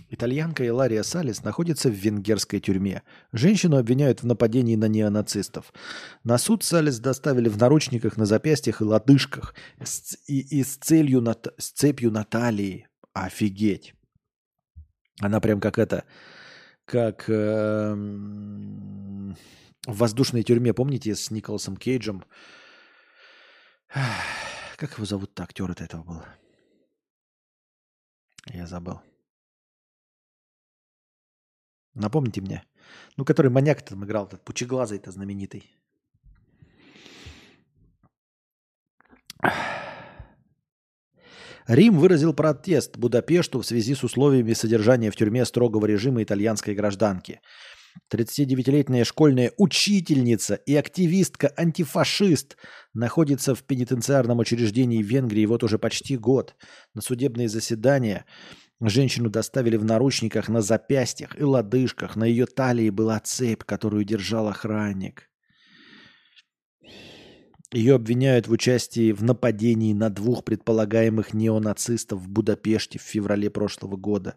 [0.08, 3.02] Итальянка Илария Салис находится в венгерской тюрьме.
[3.32, 5.72] Женщину обвиняют в нападении на неонацистов.
[6.22, 11.20] На суд Салис доставили в наручниках на запястьях и лодыжках с, и, и с, целью
[11.20, 12.88] на, с цепью на талии.
[13.14, 13.94] Офигеть.
[15.20, 16.04] Она прям как это,
[16.84, 18.16] как эм,
[19.86, 22.24] в воздушной тюрьме, помните, с Николасом Кейджем?
[23.88, 26.22] Как его зовут-то, актер этого был?
[28.46, 29.00] Я забыл.
[31.94, 32.64] Напомните мне.
[33.16, 35.76] Ну, который маньяк там играл, этот пучеглазый-то знаменитый.
[41.66, 47.40] Рим выразил протест Будапешту в связи с условиями содержания в тюрьме строгого режима итальянской гражданки.
[48.12, 52.56] 39-летняя школьная учительница и активистка-антифашист
[52.94, 56.54] находится в пенитенциарном учреждении в Венгрии вот уже почти год.
[56.94, 58.24] На судебные заседания
[58.80, 62.16] женщину доставили в наручниках на запястьях и лодыжках.
[62.16, 65.28] На ее талии была цепь, которую держал охранник.
[67.72, 73.96] Ее обвиняют в участии в нападении на двух предполагаемых неонацистов в Будапеште в феврале прошлого
[73.96, 74.36] года.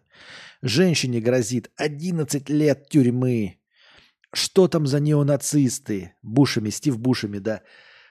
[0.62, 3.58] Женщине грозит 11 лет тюрьмы.
[4.32, 6.14] Что там за неонацисты?
[6.22, 7.62] Бушами, Стив Бушами, да.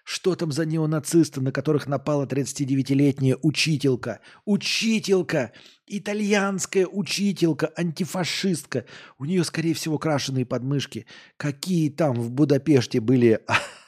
[0.06, 4.22] Что там за неонацисты, на которых напала 39-летняя учителька?
[4.46, 5.52] Учителька!
[5.86, 8.86] Итальянская учителька, антифашистка.
[9.18, 11.06] У нее, скорее всего, крашеные подмышки.
[11.38, 13.42] Какие там в Будапеште были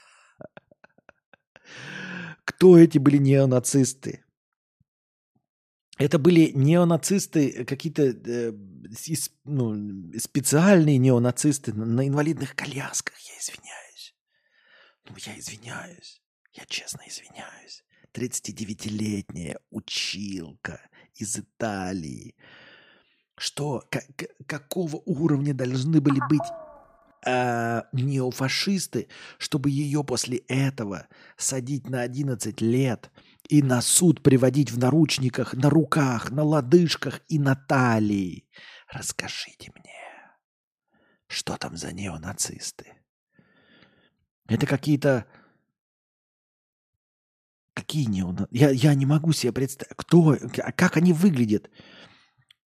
[2.45, 4.23] кто эти были неонацисты?
[5.97, 8.51] Это были неонацисты, какие-то э,
[9.43, 14.15] ну, специальные неонацисты на, на инвалидных колясках, я извиняюсь.
[15.07, 16.21] Ну, я извиняюсь.
[16.53, 17.83] Я честно извиняюсь.
[18.13, 20.81] 39-летняя училка
[21.15, 22.35] из Италии.
[23.37, 24.05] Что, как,
[24.47, 26.47] какого уровня должны были быть
[27.25, 29.07] э, неофашисты,
[29.37, 31.07] чтобы ее после этого
[31.37, 33.11] садить на 11 лет
[33.49, 38.47] и на суд приводить в наручниках, на руках, на лодыжках и на талии.
[38.87, 39.99] Расскажите мне,
[41.27, 42.93] что там за неонацисты?
[44.47, 45.25] Это какие-то...
[47.73, 48.57] Какие неонацисты?
[48.57, 50.37] Я, я не могу себе представить, кто,
[50.75, 51.69] как они выглядят,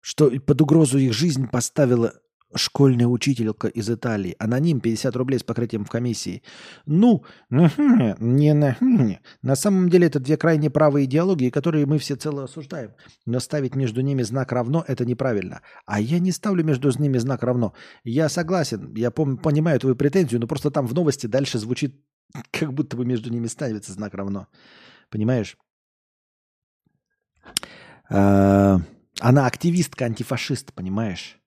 [0.00, 2.20] что под угрозу их жизнь поставила
[2.54, 4.36] школьная учителька из Италии.
[4.38, 6.42] Аноним 50 рублей с покрытием в комиссии.
[6.86, 8.76] Ну, не на...
[9.42, 12.92] На самом деле это две крайне правые идеологии, которые мы все цело осуждаем.
[13.26, 15.62] Но ставить между ними знак равно– это неправильно.
[15.86, 17.74] А я не ставлю между ними знак равно.
[18.04, 22.04] Я согласен, я пом- понимаю твою претензию, но просто там в новости дальше звучит,
[22.50, 24.46] как будто бы между ними ставится знак равно.
[25.10, 25.56] Понимаешь?
[28.08, 28.80] А,
[29.20, 31.41] она активистка-антифашист, понимаешь?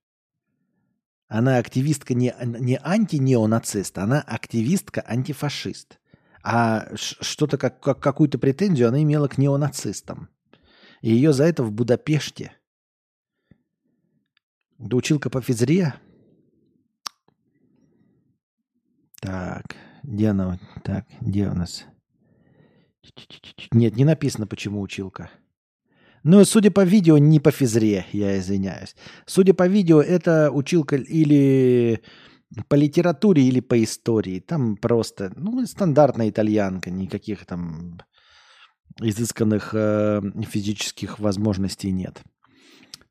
[1.28, 6.00] Она активистка не, не анти-неонацист, она активистка-антифашист.
[6.44, 10.30] А что-то, как, как, какую-то претензию она имела к неонацистам.
[11.02, 12.54] И ее за это в Будапеште.
[14.78, 15.96] Да училка по физре.
[19.20, 20.60] Так, где она?
[20.84, 21.86] Так, где у нас?
[23.72, 25.32] Нет, не написано, почему училка.
[26.28, 28.96] Ну, судя по видео, не по физре, я извиняюсь.
[29.28, 32.02] Судя по видео, это училка или
[32.68, 34.40] по литературе, или по истории.
[34.40, 38.02] Там просто, ну, стандартная итальянка, никаких там
[39.00, 42.24] изысканных э, физических возможностей нет.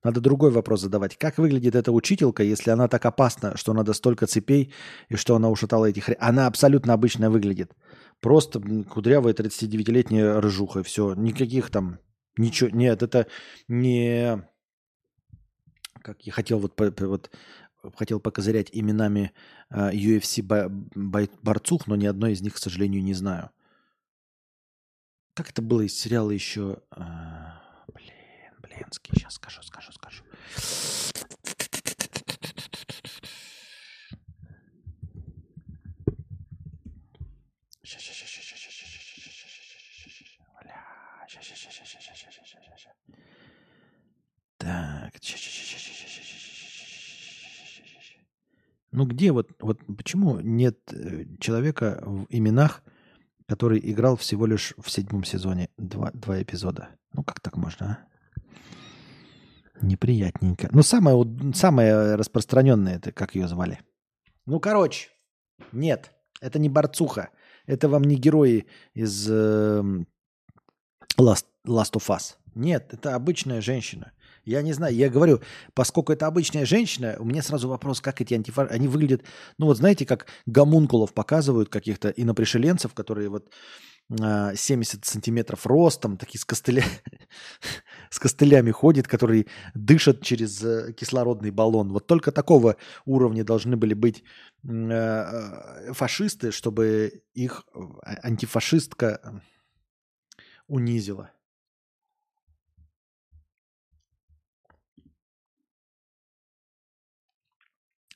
[0.03, 1.17] Надо другой вопрос задавать.
[1.17, 4.73] Как выглядит эта учителька, если она так опасна, что надо столько цепей,
[5.09, 6.11] и что она ушатала этих...
[6.19, 7.77] Она абсолютно обычно выглядит.
[8.21, 11.15] Просто кудрявая 39-летняя рыжуха, все.
[11.15, 12.01] Никаких там
[12.37, 13.27] Ничего, нет, это
[13.69, 14.43] не...
[16.03, 17.31] Как я хотел вот, вот
[17.97, 19.33] хотел покозырять именами
[19.71, 23.51] UFC а, борцух, но ни одной из них, к сожалению, не знаю.
[25.35, 26.83] Как это было из сериала еще?
[26.91, 27.63] А,
[27.93, 28.13] блин,
[28.61, 30.25] блинский, сейчас скажу, скажу, скажу.
[44.57, 45.13] Так.
[48.95, 52.85] Ну где вот, вот почему нет э, человека в именах,
[53.49, 56.91] который играл всего лишь в седьмом сезоне два, два эпизода?
[57.13, 59.83] Ну как так можно, а?
[59.83, 60.69] Неприятненько.
[60.71, 61.17] Ну самое,
[61.55, 63.81] самое распространенное, это как ее звали?
[64.47, 65.09] Ну короче,
[65.73, 67.31] нет, это не борцуха.
[67.67, 69.83] Это вам не герои из э,
[71.19, 72.37] Last, Last of Us.
[72.55, 74.13] Нет, это обычная женщина.
[74.45, 75.41] Я не знаю, я говорю,
[75.75, 79.23] поскольку это обычная женщина, у меня сразу вопрос, как эти антифашисты, они выглядят,
[79.59, 83.51] ну вот знаете, как гомункулов показывают каких-то инопришеленцев, которые вот
[84.11, 86.85] 70 а, сантиметров ростом, такие с, костыля...
[88.11, 91.91] с костылями ходят, которые дышат через э, кислородный баллон.
[91.91, 92.77] Вот только такого
[93.07, 94.23] уровня должны были быть
[94.69, 97.65] э, фашисты, чтобы их
[98.03, 99.43] антифашистка
[100.67, 101.31] унизила.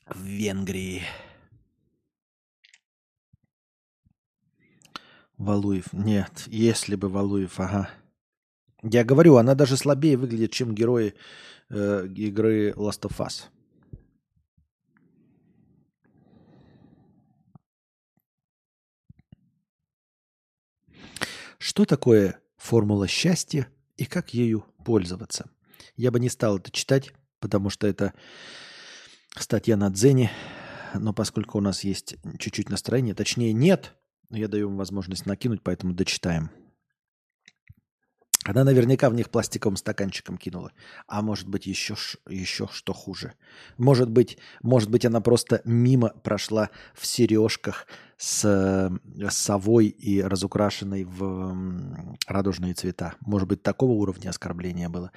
[0.09, 1.03] В Венгрии.
[5.37, 5.93] Валуев.
[5.93, 7.89] Нет, если бы Валуев, ага.
[8.83, 11.13] Я говорю, она даже слабее выглядит, чем герои
[11.69, 13.45] э, игры Last of Us.
[21.57, 23.67] Что такое формула счастья
[23.97, 25.49] и как ею пользоваться?
[25.97, 28.13] Я бы не стал это читать, потому что это
[29.41, 30.31] статья на Дзене,
[30.93, 33.95] но поскольку у нас есть чуть-чуть настроения, точнее нет,
[34.31, 36.51] Я даю вам возможность накинуть, поэтому дочитаем.
[38.45, 40.71] Она наверняка в них пластиковым стаканчиком кинула.
[41.07, 41.95] А может быть еще,
[42.27, 43.33] еще что хуже.
[43.77, 47.85] Может быть, может быть она просто мимо прошла в сережках
[48.17, 51.55] с, с совой и разукрашенной в
[52.27, 53.15] радужные цвета.
[53.19, 55.11] Может быть, такого уровня оскорбления было.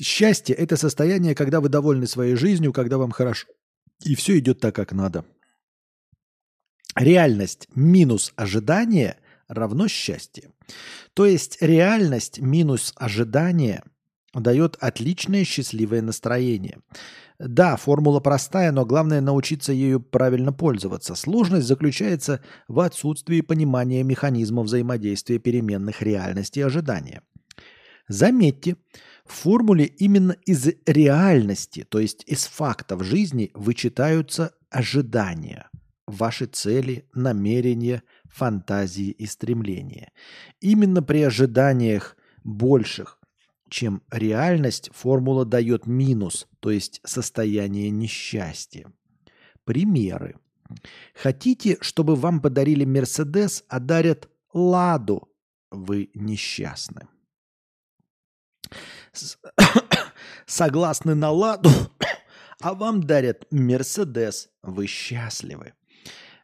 [0.00, 3.48] Счастье– это состояние, когда вы довольны своей жизнью, когда вам хорошо.
[4.02, 5.24] И все идет так, как надо.
[6.96, 10.50] Реальность минус ожидание равно счастье.
[11.14, 13.82] То есть реальность минус ожидание
[14.32, 16.78] дает отличное счастливое настроение.
[17.38, 21.14] Да, формула простая, но главное научиться ею правильно пользоваться.
[21.14, 27.22] Сложность заключается в отсутствии понимания механизма взаимодействия переменных реальности и ожидания.
[28.08, 28.76] Заметьте,
[29.30, 35.70] в формуле именно из реальности, то есть из фактов жизни, вычитаются ожидания,
[36.06, 40.10] ваши цели, намерения, фантазии и стремления.
[40.60, 43.20] Именно при ожиданиях больших,
[43.68, 48.92] чем реальность, формула дает минус, то есть состояние несчастья.
[49.64, 50.40] Примеры.
[51.14, 55.28] Хотите, чтобы вам подарили Мерседес, а дарят Ладу?
[55.70, 57.06] Вы несчастны.
[60.46, 61.70] Согласны на Ладу,
[62.60, 64.48] а вам дарят Мерседес.
[64.62, 65.74] Вы счастливы.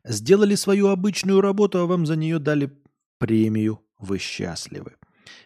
[0.05, 2.71] Сделали свою обычную работу, а вам за нее дали
[3.19, 3.83] премию.
[3.99, 4.95] Вы счастливы.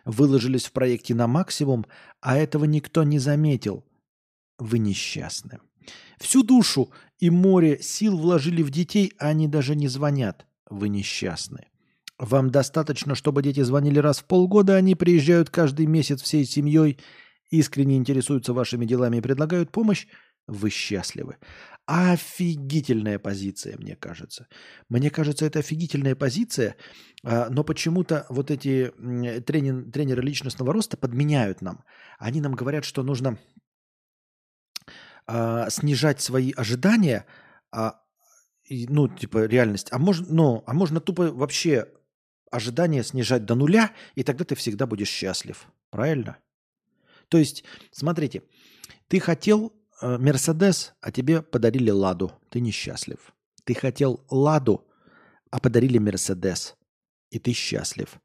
[0.04, 1.86] Выложились в проекте на максимум,
[2.20, 3.84] а этого никто не заметил.
[4.58, 5.58] Вы несчастны.
[6.18, 10.46] Всю душу и море сил вложили в детей, а они даже не звонят.
[10.68, 11.69] Вы несчастны.
[12.20, 16.98] Вам достаточно, чтобы дети звонили раз в полгода, они приезжают каждый месяц всей семьей,
[17.48, 20.06] искренне интересуются вашими делами и предлагают помощь.
[20.46, 21.38] Вы счастливы.
[21.86, 24.48] Офигительная позиция, мне кажется.
[24.90, 26.76] Мне кажется, это офигительная позиция,
[27.24, 28.92] а, но почему-то вот эти
[29.46, 31.84] тренин, тренеры личностного роста подменяют нам.
[32.18, 33.38] Они нам говорят, что нужно
[35.26, 37.24] а, снижать свои ожидания,
[37.72, 38.02] а,
[38.68, 39.88] ну, типа, реальность.
[39.90, 41.86] А можно, ну, а можно тупо вообще
[42.50, 45.66] ожидания снижать до нуля, и тогда ты всегда будешь счастлив.
[45.90, 46.38] Правильно?
[47.28, 48.42] То есть, смотрите,
[49.08, 52.32] ты хотел Э, Мерседес, а тебе подарили Ладу.
[52.48, 53.32] Ты несчастлив.
[53.64, 54.86] Ты хотел Ладу,
[55.50, 56.76] а подарили Мерседес.
[57.30, 58.20] И ты счастлив.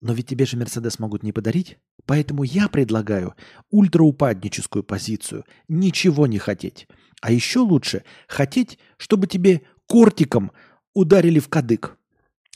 [0.00, 1.78] Но ведь тебе же Мерседес могут не подарить.
[2.04, 3.34] Поэтому я предлагаю
[3.70, 5.44] ультраупадническую позицию.
[5.68, 6.88] Ничего не хотеть.
[7.20, 10.52] А еще лучше хотеть, чтобы тебе кортиком
[10.92, 11.96] ударили в кадык.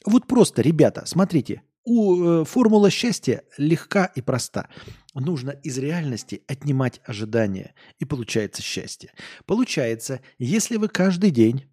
[0.06, 4.68] Вот просто, ребята, смотрите, у, э, формула счастья легка и проста.
[5.14, 9.12] Нужно из реальности отнимать ожидания, и получается счастье.
[9.46, 11.64] Получается, если вы каждый день,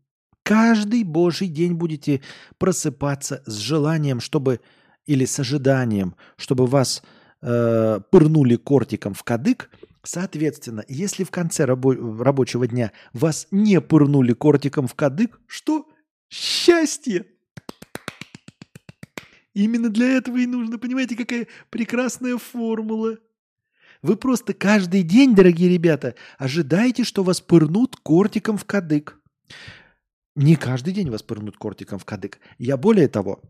[0.43, 2.21] каждый божий день будете
[2.57, 4.61] просыпаться с желанием, чтобы,
[5.05, 7.03] или с ожиданием, чтобы вас
[7.41, 9.69] э, пырнули кортиком в кадык,
[10.03, 15.87] соответственно, если в конце рабо- рабочего дня вас не пырнули кортиком в кадык, что?
[16.29, 17.25] Счастье!
[19.53, 23.17] Именно для этого и нужно, понимаете, какая прекрасная формула.
[24.01, 29.19] Вы просто каждый день, дорогие ребята, ожидаете, что вас пырнут кортиком в кадык.
[30.35, 32.39] Не каждый день вас пырнут кортиком в кадык.
[32.57, 33.41] Я более того,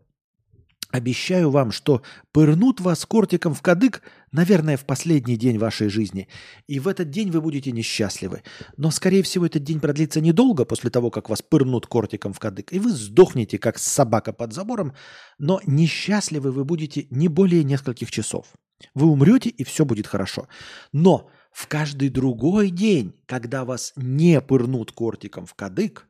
[0.94, 4.00] Обещаю вам, что пырнут вас кортиком в кадык,
[4.30, 6.28] наверное, в последний день вашей жизни.
[6.68, 8.44] И в этот день вы будете несчастливы.
[8.76, 12.72] Но, скорее всего, этот день продлится недолго после того, как вас пырнут кортиком в кадык.
[12.72, 14.92] И вы сдохнете, как собака под забором.
[15.36, 18.46] Но несчастливы вы будете не более нескольких часов.
[18.94, 20.46] Вы умрете, и все будет хорошо.
[20.92, 26.06] Но в каждый другой день, когда вас не пырнут кортиком в кадык,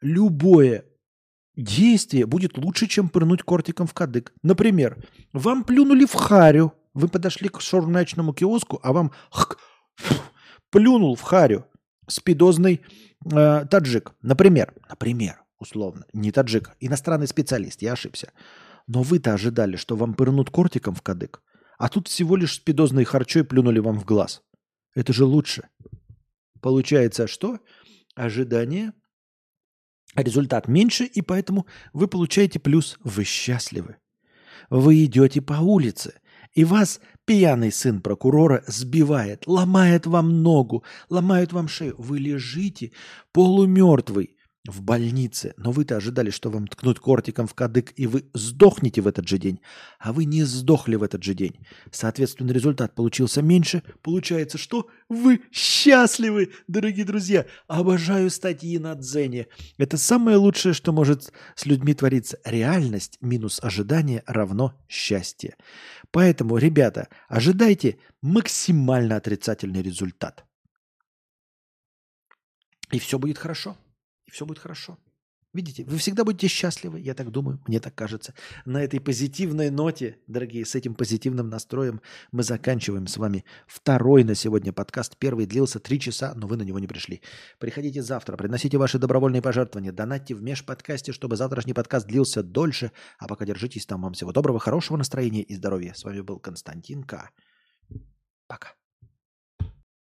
[0.00, 0.86] любое
[1.56, 4.32] действие будет лучше, чем пырнуть кортиком в кадык.
[4.42, 4.96] Например,
[5.32, 9.58] вам плюнули в харю, вы подошли к шаурмячному киоску, а вам хк,
[10.70, 11.66] плюнул в харю
[12.08, 12.82] спидозный
[13.30, 14.12] э, таджик.
[14.22, 18.32] Например, например, условно, не таджик, иностранный специалист, я ошибся.
[18.86, 21.42] Но вы-то ожидали, что вам пырнут кортиком в кадык,
[21.78, 24.42] а тут всего лишь спидозной харчой плюнули вам в глаз.
[24.94, 25.68] Это же лучше.
[26.60, 27.58] Получается что?
[28.14, 28.92] Ожидание
[30.14, 33.96] результат меньше, и поэтому вы получаете плюс, вы счастливы.
[34.70, 36.14] Вы идете по улице,
[36.54, 41.94] и вас пьяный сын прокурора сбивает, ломает вам ногу, ломает вам шею.
[41.98, 42.92] Вы лежите
[43.32, 44.36] полумертвый,
[44.66, 49.08] в больнице, но вы-то ожидали, что вам ткнут кортиком в кадык, и вы сдохнете в
[49.08, 49.60] этот же день,
[49.98, 51.66] а вы не сдохли в этот же день.
[51.90, 53.82] Соответственно, результат получился меньше.
[54.02, 57.46] Получается, что вы счастливы, дорогие друзья.
[57.66, 59.48] Обожаю статьи на Дзене.
[59.78, 62.38] Это самое лучшее, что может с людьми твориться.
[62.44, 65.56] Реальность минус ожидание равно счастье.
[66.12, 70.44] Поэтому, ребята, ожидайте максимально отрицательный результат.
[72.92, 73.76] И все будет хорошо
[74.32, 74.98] все будет хорошо.
[75.54, 78.32] Видите, вы всегда будете счастливы, я так думаю, мне так кажется.
[78.64, 82.00] На этой позитивной ноте, дорогие, с этим позитивным настроем
[82.30, 85.18] мы заканчиваем с вами второй на сегодня подкаст.
[85.18, 87.20] Первый длился три часа, но вы на него не пришли.
[87.58, 92.90] Приходите завтра, приносите ваши добровольные пожертвования, донатьте в межподкасте, чтобы завтрашний подкаст длился дольше.
[93.18, 94.00] А пока держитесь там.
[94.00, 95.92] Вам всего доброго, хорошего настроения и здоровья.
[95.92, 97.30] С вами был Константин К.
[98.46, 98.68] Пока.